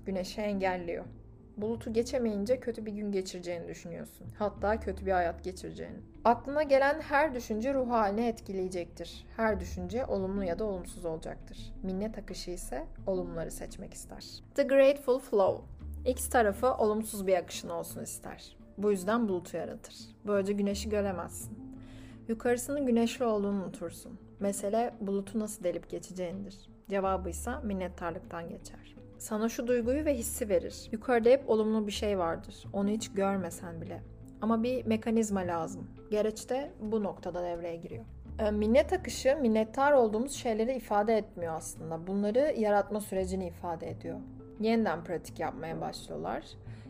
Güneşi 0.06 0.42
engelliyor. 0.42 1.06
Bulutu 1.58 1.94
geçemeyince 1.94 2.60
kötü 2.60 2.86
bir 2.86 2.92
gün 2.92 3.12
geçireceğini 3.12 3.68
düşünüyorsun. 3.68 4.28
Hatta 4.40 4.80
kötü 4.80 5.06
bir 5.06 5.12
hayat 5.12 5.44
geçireceğini. 5.44 5.98
Aklına 6.26 6.64
gelen 6.64 7.02
her 7.02 7.36
düşünce 7.36 7.74
ruh 7.74 7.90
haline 7.90 8.28
etkileyecektir. 8.28 9.26
Her 9.38 9.60
düşünce 9.60 10.06
olumlu 10.06 10.44
ya 10.44 10.60
da 10.60 10.66
olumsuz 10.66 11.06
olacaktır. 11.06 11.74
Minnet 11.84 12.18
akışı 12.18 12.52
ise 12.52 12.86
olumluları 13.08 13.52
seçmek 13.52 13.94
ister. 13.94 14.26
The 14.56 14.64
Grateful 14.64 15.20
Flow 15.20 15.64
X 16.06 16.30
tarafı 16.30 16.74
olumsuz 16.74 17.28
bir 17.28 17.38
akışın 17.38 17.70
olsun 17.70 18.04
ister. 18.04 18.58
Bu 18.78 18.92
yüzden 18.92 19.30
bulutu 19.30 19.58
yaratır. 19.58 19.96
Böylece 20.28 20.54
güneşi 20.54 20.90
göremezsin. 20.90 21.58
Yukarısının 22.28 22.86
güneşli 22.86 23.26
olduğunu 23.26 23.64
unutursun. 23.64 24.20
Mesele 24.40 24.94
bulutu 25.02 25.40
nasıl 25.40 25.64
delip 25.64 25.90
geçeceğindir. 25.90 26.70
Cevabı 26.90 27.30
ise 27.30 27.52
minnettarlıktan 27.64 28.50
geçer. 28.50 28.96
Sana 29.18 29.50
şu 29.50 29.68
duyguyu 29.68 30.06
ve 30.06 30.18
hissi 30.18 30.50
verir. 30.50 30.90
Yukarıda 30.92 31.30
hep 31.30 31.50
olumlu 31.50 31.88
bir 31.88 31.92
şey 31.92 32.20
vardır. 32.20 32.66
Onu 32.74 32.90
hiç 32.90 33.12
görmesen 33.12 33.82
bile. 33.82 34.04
Ama 34.42 34.64
bir 34.64 34.86
mekanizma 34.86 35.40
lazım. 35.40 35.88
Gereç 36.12 36.50
de 36.50 36.72
bu 36.82 37.04
noktada 37.04 37.44
devreye 37.44 37.76
giriyor. 37.76 38.06
E, 38.40 38.52
minnet 38.52 38.94
akışı 38.94 39.38
minnettar 39.42 39.92
olduğumuz 39.92 40.32
şeyleri 40.32 40.76
ifade 40.76 41.18
etmiyor 41.18 41.54
aslında. 41.54 42.08
Bunları 42.08 42.54
yaratma 42.58 43.02
sürecini 43.02 43.48
ifade 43.48 43.90
ediyor. 43.90 44.20
Yeniden 44.60 45.04
pratik 45.04 45.40
yapmaya 45.40 45.82
başlıyorlar. 45.82 46.44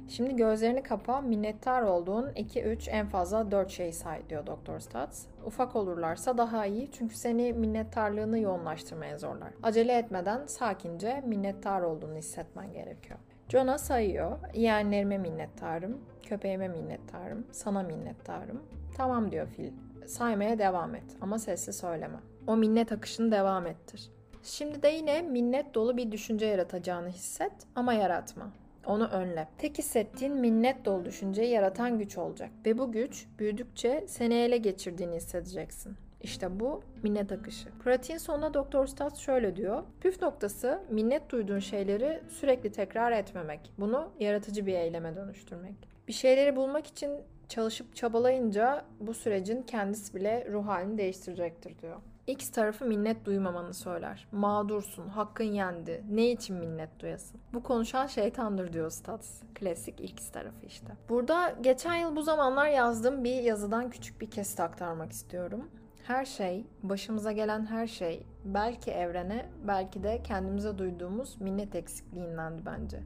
Şimdi 0.07 0.35
gözlerini 0.35 0.83
kapa, 0.83 1.21
minnettar 1.21 1.81
olduğun 1.81 2.31
2, 2.35 2.63
3, 2.63 2.87
en 2.87 3.07
fazla 3.07 3.51
4 3.51 3.69
şey 3.69 3.91
say 3.91 4.29
diyor 4.29 4.47
Doktor 4.47 4.79
Stats. 4.79 5.25
Ufak 5.45 5.75
olurlarsa 5.75 6.37
daha 6.37 6.65
iyi 6.65 6.91
çünkü 6.91 7.15
seni 7.15 7.53
minnettarlığını 7.53 8.39
yoğunlaştırmaya 8.39 9.17
zorlar. 9.17 9.49
Acele 9.63 9.97
etmeden 9.97 10.45
sakince 10.45 11.21
minnettar 11.25 11.81
olduğunu 11.81 12.15
hissetmen 12.15 12.73
gerekiyor. 12.73 13.19
Jonah 13.49 13.77
sayıyor. 13.77 14.37
Yeğenlerime 14.53 15.17
minnettarım, 15.17 16.01
köpeğime 16.23 16.67
minnettarım, 16.67 17.47
sana 17.51 17.83
minnettarım. 17.83 18.63
Tamam 18.97 19.31
diyor 19.31 19.47
fil. 19.47 19.71
Saymaya 20.07 20.59
devam 20.59 20.95
et 20.95 21.17
ama 21.21 21.39
sessiz 21.39 21.77
söyleme. 21.77 22.17
O 22.47 22.57
minnet 22.57 22.91
akışını 22.91 23.31
devam 23.31 23.67
ettir. 23.67 24.11
Şimdi 24.43 24.83
de 24.83 24.87
yine 24.87 25.21
minnet 25.21 25.73
dolu 25.73 25.97
bir 25.97 26.11
düşünce 26.11 26.45
yaratacağını 26.45 27.09
hisset 27.09 27.53
ama 27.75 27.93
yaratma. 27.93 28.51
Onu 28.85 29.07
önle. 29.07 29.47
Tek 29.57 29.77
hissettiğin 29.77 30.33
minnet 30.33 30.85
dolu 30.85 31.05
düşünceyi 31.05 31.51
yaratan 31.51 31.99
güç 31.99 32.17
olacak. 32.17 32.49
Ve 32.65 32.77
bu 32.77 32.91
güç 32.91 33.25
büyüdükçe 33.39 34.03
seni 34.07 34.33
ele 34.33 34.57
geçirdiğini 34.57 35.15
hissedeceksin. 35.15 35.95
İşte 36.21 36.59
bu 36.59 36.83
minnet 37.03 37.31
akışı. 37.31 37.69
Pratiğin 37.83 38.17
sonunda 38.17 38.53
Doktor 38.53 38.87
Stats 38.87 39.19
şöyle 39.19 39.55
diyor. 39.55 39.83
Püf 40.01 40.21
noktası 40.21 40.81
minnet 40.89 41.29
duyduğun 41.29 41.59
şeyleri 41.59 42.21
sürekli 42.29 42.71
tekrar 42.71 43.11
etmemek. 43.11 43.71
Bunu 43.77 44.09
yaratıcı 44.19 44.65
bir 44.65 44.73
eyleme 44.73 45.15
dönüştürmek. 45.15 45.75
Bir 46.07 46.13
şeyleri 46.13 46.55
bulmak 46.55 46.87
için 46.87 47.11
çalışıp 47.49 47.95
çabalayınca 47.95 48.85
bu 48.99 49.13
sürecin 49.13 49.61
kendisi 49.61 50.15
bile 50.15 50.47
ruh 50.51 50.67
halini 50.67 50.97
değiştirecektir 50.97 51.79
diyor. 51.79 51.97
X 52.27 52.51
tarafı 52.51 52.85
minnet 52.85 53.25
duymamanı 53.25 53.73
söyler. 53.73 54.27
Mağdursun, 54.31 55.07
hakkın 55.07 55.43
yendi. 55.43 56.03
Ne 56.09 56.31
için 56.31 56.55
minnet 56.55 56.99
duyasın? 56.99 57.39
Bu 57.53 57.63
konuşan 57.63 58.07
şeytandır 58.07 58.73
diyor 58.73 58.89
Stats. 58.89 59.41
Klasik 59.55 60.01
X 60.01 60.31
tarafı 60.31 60.65
işte. 60.65 60.93
Burada 61.09 61.55
geçen 61.61 61.95
yıl 61.95 62.15
bu 62.15 62.21
zamanlar 62.21 62.67
yazdığım 62.67 63.23
bir 63.23 63.43
yazıdan 63.43 63.89
küçük 63.89 64.21
bir 64.21 64.31
kesit 64.31 64.59
aktarmak 64.59 65.11
istiyorum. 65.11 65.71
Her 66.03 66.25
şey, 66.25 66.65
başımıza 66.83 67.31
gelen 67.31 67.65
her 67.65 67.87
şey 67.87 68.25
belki 68.45 68.91
evrene, 68.91 69.49
belki 69.67 70.03
de 70.03 70.23
kendimize 70.23 70.77
duyduğumuz 70.77 71.41
minnet 71.41 71.75
eksikliğindendi 71.75 72.65
bence. 72.65 73.03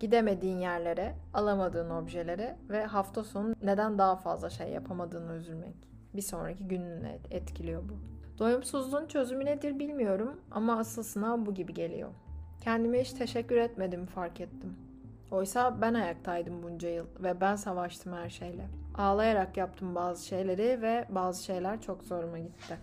Gidemediğin 0.00 0.58
yerlere, 0.58 1.14
alamadığın 1.34 1.90
objelere 1.90 2.56
ve 2.68 2.84
hafta 2.84 3.24
sonu 3.24 3.54
neden 3.62 3.98
daha 3.98 4.16
fazla 4.16 4.50
şey 4.50 4.70
yapamadığını 4.70 5.34
üzülmek. 5.34 5.74
Bir 6.14 6.22
sonraki 6.22 6.68
gününü 6.68 7.18
etkiliyor 7.30 7.82
bu. 7.88 8.17
Doyumsuzluğun 8.38 9.06
çözümü 9.06 9.44
nedir 9.44 9.78
bilmiyorum 9.78 10.40
ama 10.50 10.78
asıl 10.78 11.02
sınav 11.02 11.46
bu 11.46 11.54
gibi 11.54 11.74
geliyor. 11.74 12.10
Kendime 12.60 13.00
hiç 13.00 13.12
teşekkür 13.12 13.56
etmedim 13.56 14.06
fark 14.06 14.40
ettim. 14.40 14.76
Oysa 15.30 15.80
ben 15.80 15.94
ayaktaydım 15.94 16.62
bunca 16.62 16.88
yıl 16.88 17.06
ve 17.20 17.40
ben 17.40 17.56
savaştım 17.56 18.12
her 18.12 18.30
şeyle. 18.30 18.68
Ağlayarak 18.94 19.56
yaptım 19.56 19.94
bazı 19.94 20.26
şeyleri 20.26 20.82
ve 20.82 21.06
bazı 21.08 21.44
şeyler 21.44 21.80
çok 21.80 22.04
zoruma 22.04 22.38
gitti. 22.38 22.78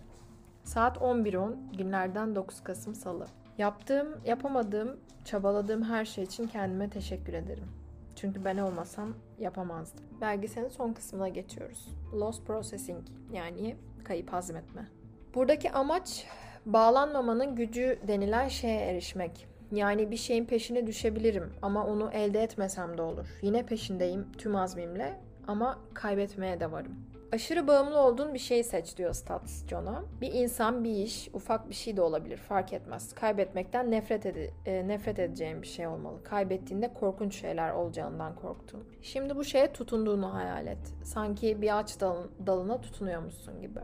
Saat 0.64 0.96
11.10 0.96 1.76
günlerden 1.78 2.34
9 2.34 2.64
Kasım 2.64 2.94
Salı. 2.94 3.26
Yaptığım, 3.58 4.08
yapamadığım, 4.24 4.96
çabaladığım 5.24 5.82
her 5.82 6.04
şey 6.04 6.24
için 6.24 6.46
kendime 6.46 6.90
teşekkür 6.90 7.32
ederim. 7.32 7.68
Çünkü 8.16 8.44
ben 8.44 8.56
olmasam 8.58 9.14
yapamazdım. 9.38 10.04
Belgeselin 10.20 10.68
son 10.68 10.92
kısmına 10.92 11.28
geçiyoruz. 11.28 11.88
Lost 12.14 12.46
Processing 12.46 13.04
yani 13.32 13.76
kayıp 14.04 14.32
hazmetme. 14.32 14.95
Buradaki 15.36 15.70
amaç 15.72 16.26
bağlanmamanın 16.66 17.54
gücü 17.54 17.98
denilen 18.08 18.48
şeye 18.48 18.80
erişmek. 18.80 19.46
Yani 19.72 20.10
bir 20.10 20.16
şeyin 20.16 20.44
peşine 20.44 20.86
düşebilirim 20.86 21.52
ama 21.62 21.86
onu 21.86 22.10
elde 22.12 22.42
etmesem 22.42 22.98
de 22.98 23.02
olur. 23.02 23.26
Yine 23.42 23.66
peşindeyim 23.66 24.32
tüm 24.38 24.56
azmimle 24.56 25.20
ama 25.46 25.78
kaybetmeye 25.94 26.60
de 26.60 26.72
varım. 26.72 26.94
Aşırı 27.32 27.66
bağımlı 27.66 27.98
olduğun 27.98 28.34
bir 28.34 28.38
şeyi 28.38 28.64
seç 28.64 28.96
diyor 28.96 29.12
Stats 29.12 29.66
John'a. 29.68 30.04
Bir 30.20 30.32
insan, 30.32 30.84
bir 30.84 30.90
iş, 30.94 31.28
ufak 31.32 31.68
bir 31.68 31.74
şey 31.74 31.96
de 31.96 32.02
olabilir 32.02 32.36
fark 32.36 32.72
etmez. 32.72 33.14
Kaybetmekten 33.14 33.90
nefret, 33.90 34.26
ede- 34.26 34.50
e, 34.66 34.88
nefret 34.88 35.18
edeceğin 35.18 35.62
bir 35.62 35.66
şey 35.66 35.86
olmalı. 35.86 36.22
Kaybettiğinde 36.24 36.94
korkunç 36.94 37.40
şeyler 37.40 37.70
olacağından 37.70 38.34
korktun. 38.34 38.84
Şimdi 39.02 39.36
bu 39.36 39.44
şeye 39.44 39.72
tutunduğunu 39.72 40.34
hayal 40.34 40.66
et. 40.66 40.94
Sanki 41.04 41.62
bir 41.62 41.78
ağaç 41.78 42.00
dal- 42.00 42.28
dalına 42.46 42.80
tutunuyormuşsun 42.80 43.60
gibi. 43.60 43.80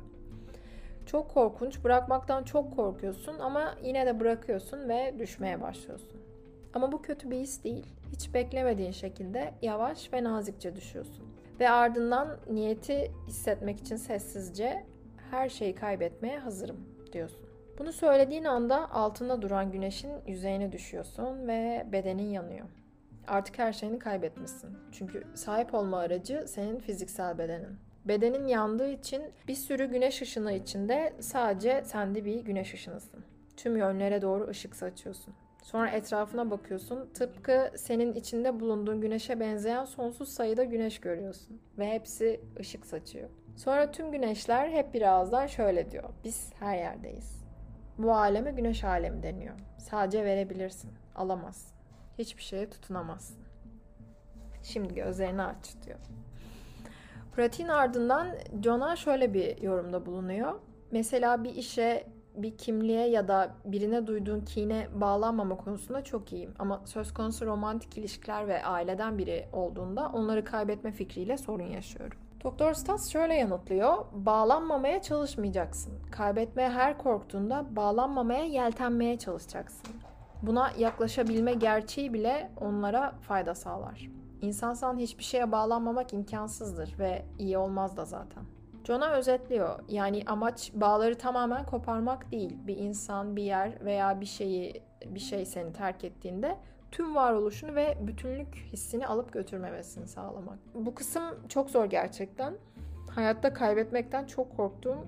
Çok 1.07 1.31
korkunç, 1.31 1.85
bırakmaktan 1.85 2.43
çok 2.43 2.77
korkuyorsun 2.77 3.39
ama 3.39 3.75
yine 3.83 4.07
de 4.07 4.21
bırakıyorsun 4.21 4.89
ve 4.89 5.15
düşmeye 5.19 5.61
başlıyorsun. 5.61 6.21
Ama 6.75 6.93
bu 6.93 7.03
kötü 7.03 7.31
bir 7.31 7.37
his 7.37 7.65
değil. 7.65 7.87
Hiç 8.13 8.35
beklemediğin 8.35 8.93
şekilde 8.93 9.55
yavaş 9.63 10.13
ve 10.13 10.25
nazikçe 10.25 10.77
düşüyorsun. 10.77 11.25
Ve 11.61 11.71
ardından 11.71 12.37
niyeti 12.51 13.13
hissetmek 13.27 13.81
için 13.81 13.97
sessizce 13.97 14.85
her 15.31 15.49
şeyi 15.49 15.75
kaybetmeye 15.75 16.39
hazırım 16.39 16.77
diyorsun. 17.13 17.47
Bunu 17.79 17.93
söylediğin 17.93 18.45
anda 18.45 18.91
altında 18.91 19.43
duran 19.43 19.73
güneşin 19.73 20.13
yüzeyine 20.27 20.73
düşüyorsun 20.73 21.49
ve 21.49 21.87
bedenin 21.93 22.31
yanıyor. 22.31 22.67
Artık 23.29 23.59
her 23.59 23.73
şeyini 23.73 23.99
kaybetmişsin. 23.99 24.71
Çünkü 24.93 25.27
sahip 25.35 25.75
olma 25.75 25.99
aracı 25.99 26.45
senin 26.49 26.79
fiziksel 26.79 27.39
bedenin. 27.39 27.79
Bedenin 28.05 28.47
yandığı 28.47 28.89
için 28.89 29.23
bir 29.49 29.55
sürü 29.55 29.85
güneş 29.91 30.23
ışını 30.23 30.53
içinde 30.53 31.13
sadece 31.21 31.83
sende 31.85 32.25
bir 32.25 32.41
güneş 32.41 32.75
ışınısın. 32.75 33.25
Tüm 33.57 33.77
yönlere 33.77 34.23
doğru 34.23 34.49
ışık 34.49 34.77
saçıyorsun. 34.77 35.35
Sonra 35.63 35.91
etrafına 35.91 36.51
bakıyorsun. 36.51 37.11
Tıpkı 37.15 37.71
senin 37.77 38.13
içinde 38.15 38.61
bulunduğun 38.61 39.01
güneşe 39.01 39.41
benzeyen 39.41 39.85
sonsuz 39.85 40.29
sayıda 40.29 40.65
güneş 40.65 41.01
görüyorsun. 41.01 41.61
Ve 41.79 41.91
hepsi 41.91 42.41
ışık 42.61 42.87
saçıyor. 42.87 43.29
Sonra 43.57 43.91
tüm 43.91 44.13
güneşler 44.13 44.69
hep 44.69 44.95
bir 44.95 45.03
ağızdan 45.03 45.47
şöyle 45.47 45.91
diyor. 45.91 46.11
Biz 46.25 46.53
her 46.61 46.77
yerdeyiz. 46.77 47.43
Bu 47.99 48.15
aleme 48.15 48.53
güneş 48.53 48.85
alemi 48.85 49.23
deniyor. 49.23 49.55
Sadece 49.79 50.25
verebilirsin. 50.25 50.91
Alamazsın. 51.15 51.77
Hiçbir 52.19 52.43
şeye 52.43 52.71
tutunamazsın. 52.71 53.39
Şimdi 54.63 54.95
gözlerini 54.95 55.43
aç 55.43 55.75
diyor. 55.87 55.99
Pratiğin 57.33 57.69
ardından 57.69 58.29
John'a 58.63 58.97
şöyle 58.97 59.35
bir 59.35 59.63
yorumda 59.63 60.07
bulunuyor. 60.07 60.53
Mesela 60.91 61.45
bir 61.45 61.55
işe, 61.55 62.07
bir 62.35 62.57
kimliğe 62.57 63.09
ya 63.09 63.29
da 63.29 63.51
birine 63.65 64.07
duyduğun 64.07 64.41
kine 64.41 64.89
bağlanmama 64.95 65.57
konusunda 65.57 66.05
çok 66.05 66.33
iyiyim. 66.33 66.55
Ama 66.59 66.83
söz 66.85 67.15
konusu 67.15 67.47
romantik 67.47 67.99
ilişkiler 67.99 68.49
ve 68.49 68.65
aileden 68.65 69.19
biri 69.19 69.49
olduğunda 69.53 70.09
onları 70.09 70.45
kaybetme 70.45 70.93
fikriyle 70.93 71.37
sorun 71.37 71.67
yaşıyorum. 71.67 72.19
Doktor 72.45 72.75
Stas 72.75 73.13
şöyle 73.13 73.35
yanıtlıyor. 73.35 73.97
Bağlanmamaya 74.13 75.03
çalışmayacaksın. 75.03 75.93
Kaybetmeye 76.11 76.71
her 76.71 76.99
korktuğunda 76.99 77.77
bağlanmamaya 77.77 78.45
yeltenmeye 78.45 79.19
çalışacaksın. 79.19 79.95
Buna 80.43 80.71
yaklaşabilme 80.79 81.55
gerçeği 81.55 82.13
bile 82.13 82.51
onlara 82.61 83.13
fayda 83.21 83.55
sağlar. 83.55 84.22
İnsansan 84.43 84.99
hiçbir 84.99 85.25
şeye 85.25 85.53
bağlanmamak 85.53 86.13
imkansızdır 86.13 86.99
ve 86.99 87.25
iyi 87.39 87.59
olmaz 87.59 87.97
da 87.97 88.05
zaten. 88.05 88.45
Jon'a 88.85 89.13
özetliyor. 89.13 89.79
Yani 89.89 90.23
amaç 90.27 90.73
bağları 90.75 91.19
tamamen 91.19 91.67
koparmak 91.67 92.33
değil. 92.33 92.57
Bir 92.67 92.77
insan, 92.77 93.37
bir 93.37 93.43
yer 93.43 93.85
veya 93.85 94.21
bir 94.21 94.27
şeyi 94.27 94.83
bir 95.07 95.21
şey 95.21 95.47
seni 95.47 95.73
terk 95.73 96.05
ettiğinde 96.05 96.59
tüm 96.91 97.15
varoluşunu 97.15 97.75
ve 97.75 97.99
bütünlük 98.01 98.55
hissini 98.55 99.07
alıp 99.07 99.33
götürmemesini 99.33 100.09
sağlamak. 100.09 100.59
Bu 100.75 100.95
kısım 100.95 101.23
çok 101.49 101.71
zor 101.71 101.85
gerçekten. 101.85 102.55
Hayatta 103.11 103.53
kaybetmekten 103.53 104.27
çok 104.27 104.57
korktuğum 104.57 105.07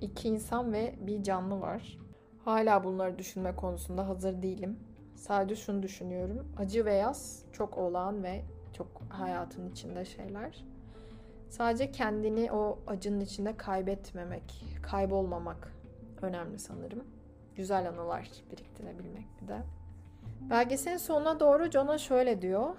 iki 0.00 0.28
insan 0.28 0.72
ve 0.72 0.94
bir 1.00 1.22
canlı 1.22 1.60
var. 1.60 1.98
Hala 2.44 2.84
bunları 2.84 3.18
düşünme 3.18 3.56
konusunda 3.56 4.08
hazır 4.08 4.42
değilim. 4.42 4.78
Sadece 5.14 5.56
şunu 5.56 5.82
düşünüyorum. 5.82 6.46
Acı 6.58 6.84
ve 6.84 6.94
yaz 6.94 7.44
çok 7.52 7.78
olağan 7.78 8.22
ve 8.22 8.42
çok 8.72 8.86
hayatın 9.08 9.70
içinde 9.70 10.04
şeyler. 10.04 10.64
Sadece 11.48 11.92
kendini 11.92 12.52
o 12.52 12.78
acının 12.86 13.20
içinde 13.20 13.56
kaybetmemek, 13.56 14.64
kaybolmamak 14.82 15.72
önemli 16.22 16.58
sanırım. 16.58 17.04
Güzel 17.56 17.88
anılar 17.88 18.30
biriktirebilmek 18.52 19.26
bir 19.42 19.48
de. 19.48 19.58
Belgeselin 20.50 20.96
sonuna 20.96 21.40
doğru 21.40 21.70
Jon'a 21.70 21.98
şöyle 21.98 22.42
diyor. 22.42 22.74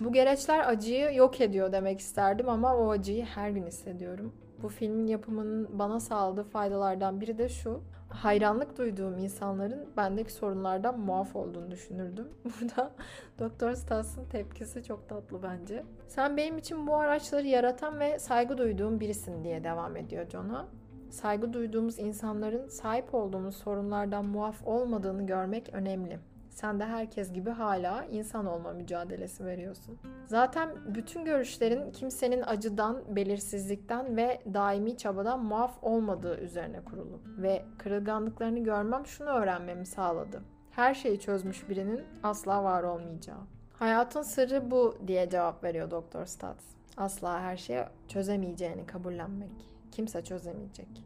Bu 0.00 0.12
gereçler 0.12 0.68
acıyı 0.68 1.14
yok 1.14 1.40
ediyor 1.40 1.72
demek 1.72 2.00
isterdim 2.00 2.48
ama 2.48 2.76
o 2.76 2.90
acıyı 2.90 3.24
her 3.24 3.50
gün 3.50 3.66
hissediyorum. 3.66 4.32
Bu 4.62 4.68
filmin 4.68 5.06
yapımının 5.06 5.78
bana 5.78 6.00
sağladığı 6.00 6.44
faydalardan 6.44 7.20
biri 7.20 7.38
de 7.38 7.48
şu. 7.48 7.80
Hayranlık 8.08 8.78
duyduğum 8.78 9.18
insanların 9.18 9.88
bendeki 9.96 10.32
sorunlardan 10.32 11.00
muaf 11.00 11.36
olduğunu 11.36 11.70
düşünürdüm. 11.70 12.28
Burada 12.44 12.92
Doktor 13.38 13.74
Stas'ın 13.74 14.24
tepkisi 14.24 14.84
çok 14.84 15.08
tatlı 15.08 15.42
bence. 15.42 15.84
Sen 16.08 16.36
benim 16.36 16.58
için 16.58 16.86
bu 16.86 16.96
araçları 16.96 17.46
yaratan 17.46 18.00
ve 18.00 18.18
saygı 18.18 18.58
duyduğum 18.58 19.00
birisin 19.00 19.44
diye 19.44 19.64
devam 19.64 19.96
ediyor 19.96 20.30
John'a. 20.30 20.66
Saygı 21.10 21.52
duyduğumuz 21.52 21.98
insanların 21.98 22.68
sahip 22.68 23.14
olduğumuz 23.14 23.56
sorunlardan 23.56 24.24
muaf 24.24 24.66
olmadığını 24.66 25.26
görmek 25.26 25.70
önemli. 25.72 26.18
Sen 26.56 26.80
de 26.80 26.84
herkes 26.84 27.32
gibi 27.32 27.50
hala 27.50 28.04
insan 28.04 28.46
olma 28.46 28.72
mücadelesi 28.72 29.44
veriyorsun. 29.44 29.98
Zaten 30.26 30.70
bütün 30.94 31.24
görüşlerin 31.24 31.92
kimsenin 31.92 32.42
acıdan, 32.42 33.16
belirsizlikten 33.16 34.16
ve 34.16 34.42
daimi 34.54 34.96
çabadan 34.96 35.44
muaf 35.44 35.78
olmadığı 35.82 36.40
üzerine 36.40 36.84
kurulu. 36.84 37.20
Ve 37.26 37.64
kırılganlıklarını 37.78 38.58
görmem 38.58 39.06
şunu 39.06 39.28
öğrenmemi 39.28 39.86
sağladı. 39.86 40.42
Her 40.70 40.94
şeyi 40.94 41.20
çözmüş 41.20 41.68
birinin 41.68 42.04
asla 42.22 42.64
var 42.64 42.82
olmayacağı. 42.82 43.40
Hayatın 43.72 44.22
sırrı 44.22 44.70
bu 44.70 44.98
diye 45.06 45.30
cevap 45.30 45.64
veriyor 45.64 45.90
Doktor 45.90 46.24
Stats. 46.24 46.64
Asla 46.96 47.40
her 47.40 47.56
şeyi 47.56 47.84
çözemeyeceğini 48.08 48.86
kabullenmek. 48.86 49.52
Kimse 49.92 50.24
çözemeyecek. 50.24 51.04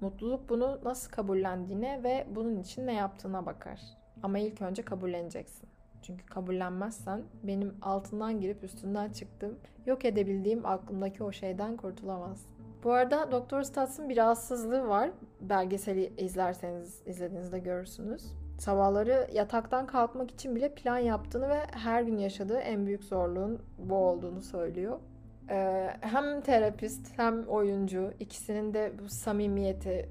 Mutluluk 0.00 0.48
bunu 0.48 0.78
nasıl 0.84 1.10
kabullendiğine 1.10 2.02
ve 2.02 2.26
bunun 2.34 2.56
için 2.56 2.86
ne 2.86 2.94
yaptığına 2.94 3.46
bakar. 3.46 4.01
Ama 4.22 4.38
ilk 4.38 4.62
önce 4.62 4.82
kabulleneceksin. 4.82 5.68
Çünkü 6.02 6.26
kabullenmezsen 6.26 7.22
benim 7.42 7.74
altından 7.82 8.40
girip 8.40 8.64
üstünden 8.64 9.12
çıktım. 9.12 9.58
Yok 9.86 10.04
edebildiğim 10.04 10.66
aklımdaki 10.66 11.24
o 11.24 11.32
şeyden 11.32 11.76
kurtulamazsın. 11.76 12.50
Bu 12.84 12.92
arada 12.92 13.32
Doktor 13.32 13.62
Stats'ın 13.62 14.08
bir 14.08 14.16
rahatsızlığı 14.16 14.88
var. 14.88 15.10
Belgeseli 15.40 16.12
izlerseniz 16.18 17.02
izlediğinizde 17.06 17.58
görürsünüz. 17.58 18.24
Sabahları 18.58 19.28
yataktan 19.32 19.86
kalkmak 19.86 20.30
için 20.30 20.56
bile 20.56 20.74
plan 20.74 20.98
yaptığını 20.98 21.48
ve 21.48 21.60
her 21.72 22.02
gün 22.02 22.18
yaşadığı 22.18 22.58
en 22.58 22.86
büyük 22.86 23.04
zorluğun 23.04 23.62
bu 23.78 23.94
olduğunu 23.94 24.42
söylüyor. 24.42 24.98
Ee, 25.50 25.90
hem 26.00 26.40
terapist 26.40 27.18
hem 27.18 27.42
oyuncu 27.42 28.12
ikisinin 28.20 28.74
de 28.74 28.92
bu 29.04 29.08
samimiyeti, 29.08 30.08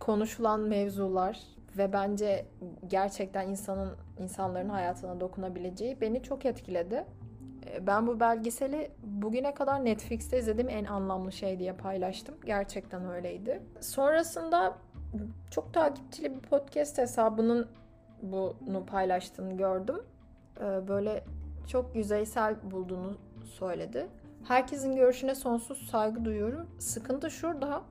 konuşulan 0.00 0.60
mevzular 0.60 1.57
ve 1.76 1.92
bence 1.92 2.46
gerçekten 2.88 3.48
insanın 3.48 3.96
insanların 4.18 4.68
hayatına 4.68 5.20
dokunabileceği 5.20 6.00
beni 6.00 6.22
çok 6.22 6.46
etkiledi. 6.46 7.04
Ee, 7.66 7.86
ben 7.86 8.06
bu 8.06 8.20
belgeseli 8.20 8.90
bugüne 9.02 9.54
kadar 9.54 9.84
Netflix'te 9.84 10.38
izlediğim 10.38 10.68
en 10.68 10.84
anlamlı 10.84 11.32
şey 11.32 11.58
diye 11.58 11.72
paylaştım. 11.72 12.34
Gerçekten 12.46 13.10
öyleydi. 13.10 13.62
Sonrasında 13.80 14.78
çok 15.50 15.74
takipçili 15.74 16.36
bir 16.36 16.40
podcast 16.40 16.98
hesabının 16.98 17.68
bunu 18.22 18.86
paylaştığını 18.86 19.56
gördüm. 19.56 20.02
Ee, 20.60 20.88
böyle 20.88 21.24
çok 21.66 21.96
yüzeysel 21.96 22.70
bulduğunu 22.70 23.18
söyledi. 23.44 24.06
Herkesin 24.48 24.96
görüşüne 24.96 25.34
sonsuz 25.34 25.90
saygı 25.90 26.24
duyuyorum. 26.24 26.66
Sıkıntı 26.78 27.30
şurada. 27.30 27.82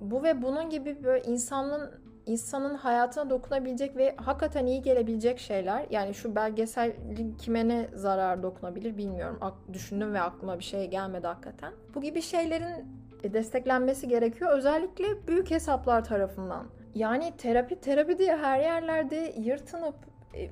Bu 0.00 0.22
ve 0.22 0.42
bunun 0.42 0.70
gibi 0.70 1.04
böyle 1.04 1.24
insanın 1.24 1.90
insanın 2.26 2.74
hayatına 2.74 3.30
dokunabilecek 3.30 3.96
ve 3.96 4.16
hakikaten 4.16 4.66
iyi 4.66 4.82
gelebilecek 4.82 5.38
şeyler. 5.38 5.86
Yani 5.90 6.14
şu 6.14 6.36
belgeselin 6.36 7.36
kime 7.38 7.68
ne 7.68 7.88
zarar 7.94 8.42
dokunabilir 8.42 8.96
bilmiyorum. 8.96 9.38
Düşündüm 9.72 10.14
ve 10.14 10.20
aklıma 10.20 10.58
bir 10.58 10.64
şey 10.64 10.90
gelmedi 10.90 11.26
hakikaten. 11.26 11.72
Bu 11.94 12.00
gibi 12.00 12.22
şeylerin 12.22 12.86
desteklenmesi 13.24 14.08
gerekiyor. 14.08 14.58
Özellikle 14.58 15.28
büyük 15.28 15.50
hesaplar 15.50 16.04
tarafından. 16.04 16.66
Yani 16.94 17.32
terapi 17.38 17.80
terapi 17.80 18.18
diye 18.18 18.36
her 18.36 18.60
yerlerde 18.60 19.34
yırtınıp 19.38 19.94
e, 20.34 20.50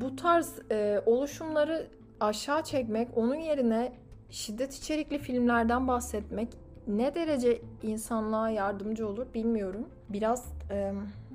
bu 0.00 0.16
tarz 0.16 0.58
e, 0.70 1.02
oluşumları 1.06 1.86
aşağı 2.20 2.64
çekmek, 2.64 3.08
onun 3.16 3.34
yerine 3.34 3.92
şiddet 4.30 4.74
içerikli 4.74 5.18
filmlerden 5.18 5.88
bahsetmek 5.88 6.48
ne 6.86 7.14
derece 7.14 7.60
insanlığa 7.82 8.50
yardımcı 8.50 9.08
olur 9.08 9.34
bilmiyorum. 9.34 9.88
Biraz 10.08 10.52
e, 10.70 10.92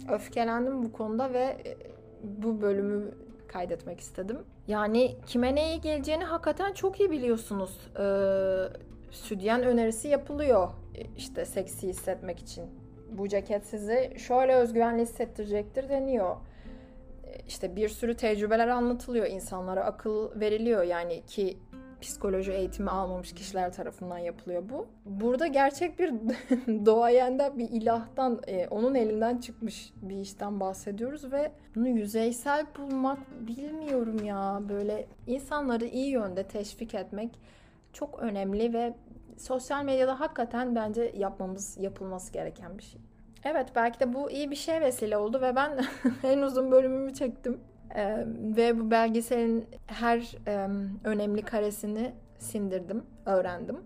öfkelendim 0.10 0.84
bu 0.84 0.92
konuda 0.92 1.34
ve 1.34 1.58
e, 1.66 1.78
bu 2.24 2.62
bölümü 2.62 3.12
kaydetmek 3.48 4.00
istedim. 4.00 4.38
Yani 4.68 5.16
kime 5.26 5.56
ne 5.56 5.72
iyi 5.72 5.82
geleceğini 5.82 6.24
hakikaten 6.24 6.74
çok 6.74 7.00
iyi 7.00 7.12
biliyorsunuz. 7.12 7.88
E, 8.00 8.06
südyen 9.12 9.64
önerisi 9.64 10.08
yapılıyor 10.08 10.70
işte 11.18 11.46
seksi 11.46 11.88
hissetmek 11.88 12.40
için. 12.40 12.66
Bu 13.12 13.28
ceket 13.28 13.66
sizi 13.66 14.14
şöyle 14.18 14.56
özgüvenli 14.56 15.02
hissettirecektir 15.02 15.90
deniyor. 15.90 16.36
İşte 17.48 17.76
bir 17.76 17.90
sürü 17.90 18.16
tecrübeler 18.16 18.68
anlatılıyor 18.68 19.26
insanlara, 19.26 19.84
akıl 19.84 20.40
veriliyor 20.40 20.84
yani 20.84 21.22
ki 21.26 21.58
psikoloji 22.02 22.52
eğitimi 22.52 22.90
almamış 22.90 23.34
kişiler 23.34 23.74
tarafından 23.74 24.18
yapılıyor 24.18 24.64
bu. 24.70 24.88
Burada 25.06 25.48
gerçek 25.48 26.00
bir 26.00 26.14
doğayenda 26.86 27.58
bir 27.58 27.70
ilahtan, 27.70 28.42
e, 28.48 28.68
onun 28.68 28.96
elinden 28.96 29.38
çıkmış 29.38 29.94
bir 30.02 30.18
işten 30.18 30.60
bahsediyoruz 30.60 31.32
ve 31.32 31.52
bunu 31.76 31.88
yüzeysel 31.88 32.66
bulmak 32.78 33.20
bilmiyorum 33.48 34.24
ya. 34.24 34.62
Böyle 34.70 35.08
insanları 35.28 35.86
iyi 35.86 36.10
yönde 36.10 36.44
teşvik 36.44 36.96
etmek 36.96 37.40
çok 37.94 38.20
önemli 38.20 38.74
ve 38.74 38.94
sosyal 39.38 39.84
medyada 39.84 40.20
hakikaten 40.20 40.76
bence 40.76 41.12
yapmamız, 41.18 41.78
yapılması 41.78 42.34
gereken 42.34 42.78
bir 42.78 42.84
şey. 42.84 43.02
Evet 43.44 43.68
belki 43.76 44.00
de 44.00 44.14
bu 44.14 44.32
iyi 44.32 44.52
bir 44.52 44.56
şey 44.56 44.82
vesile 44.82 45.18
oldu 45.18 45.42
ve 45.42 45.56
ben 45.56 45.86
en 46.24 46.42
uzun 46.42 46.72
bölümümü 46.72 47.14
çektim. 47.14 47.60
Ee, 47.96 48.24
ve 48.28 48.80
bu 48.80 48.92
belgeselin 48.92 49.66
her 49.88 50.38
e, 50.48 50.70
önemli 51.04 51.42
karesini 51.42 52.14
sindirdim, 52.40 53.04
öğrendim. 53.26 53.78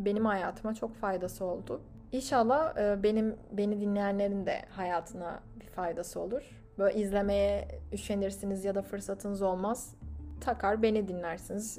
Benim 0.00 0.24
hayatıma 0.24 0.74
çok 0.74 0.94
faydası 0.94 1.44
oldu. 1.44 1.80
İnşallah 2.12 2.76
e, 2.76 3.02
benim 3.02 3.36
beni 3.52 3.80
dinleyenlerin 3.80 4.46
de 4.46 4.62
hayatına 4.70 5.40
bir 5.60 5.66
faydası 5.66 6.20
olur. 6.20 6.42
böyle 6.78 6.98
izlemeye 6.98 7.68
üşenirsiniz 7.92 8.64
ya 8.64 8.74
da 8.74 8.82
fırsatınız 8.82 9.42
olmaz. 9.42 9.94
Takar 10.40 10.82
beni 10.82 11.08
dinlersiniz. 11.08 11.78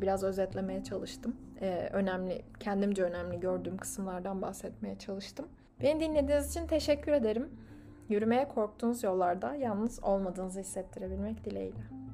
Biraz 0.00 0.24
özetlemeye 0.24 0.84
çalıştım. 0.84 1.36
Ee, 1.60 1.88
önemli, 1.92 2.42
kendimce 2.60 3.02
önemli 3.02 3.40
gördüğüm 3.40 3.76
kısımlardan 3.76 4.42
bahsetmeye 4.42 4.98
çalıştım. 4.98 5.48
Beni 5.82 6.00
dinlediğiniz 6.00 6.50
için 6.50 6.66
teşekkür 6.66 7.12
ederim. 7.12 7.50
Yürümeye 8.08 8.48
korktuğunuz 8.48 9.02
yollarda 9.02 9.54
yalnız 9.54 10.04
olmadığınızı 10.04 10.60
hissettirebilmek 10.60 11.44
dileğiyle. 11.44 12.05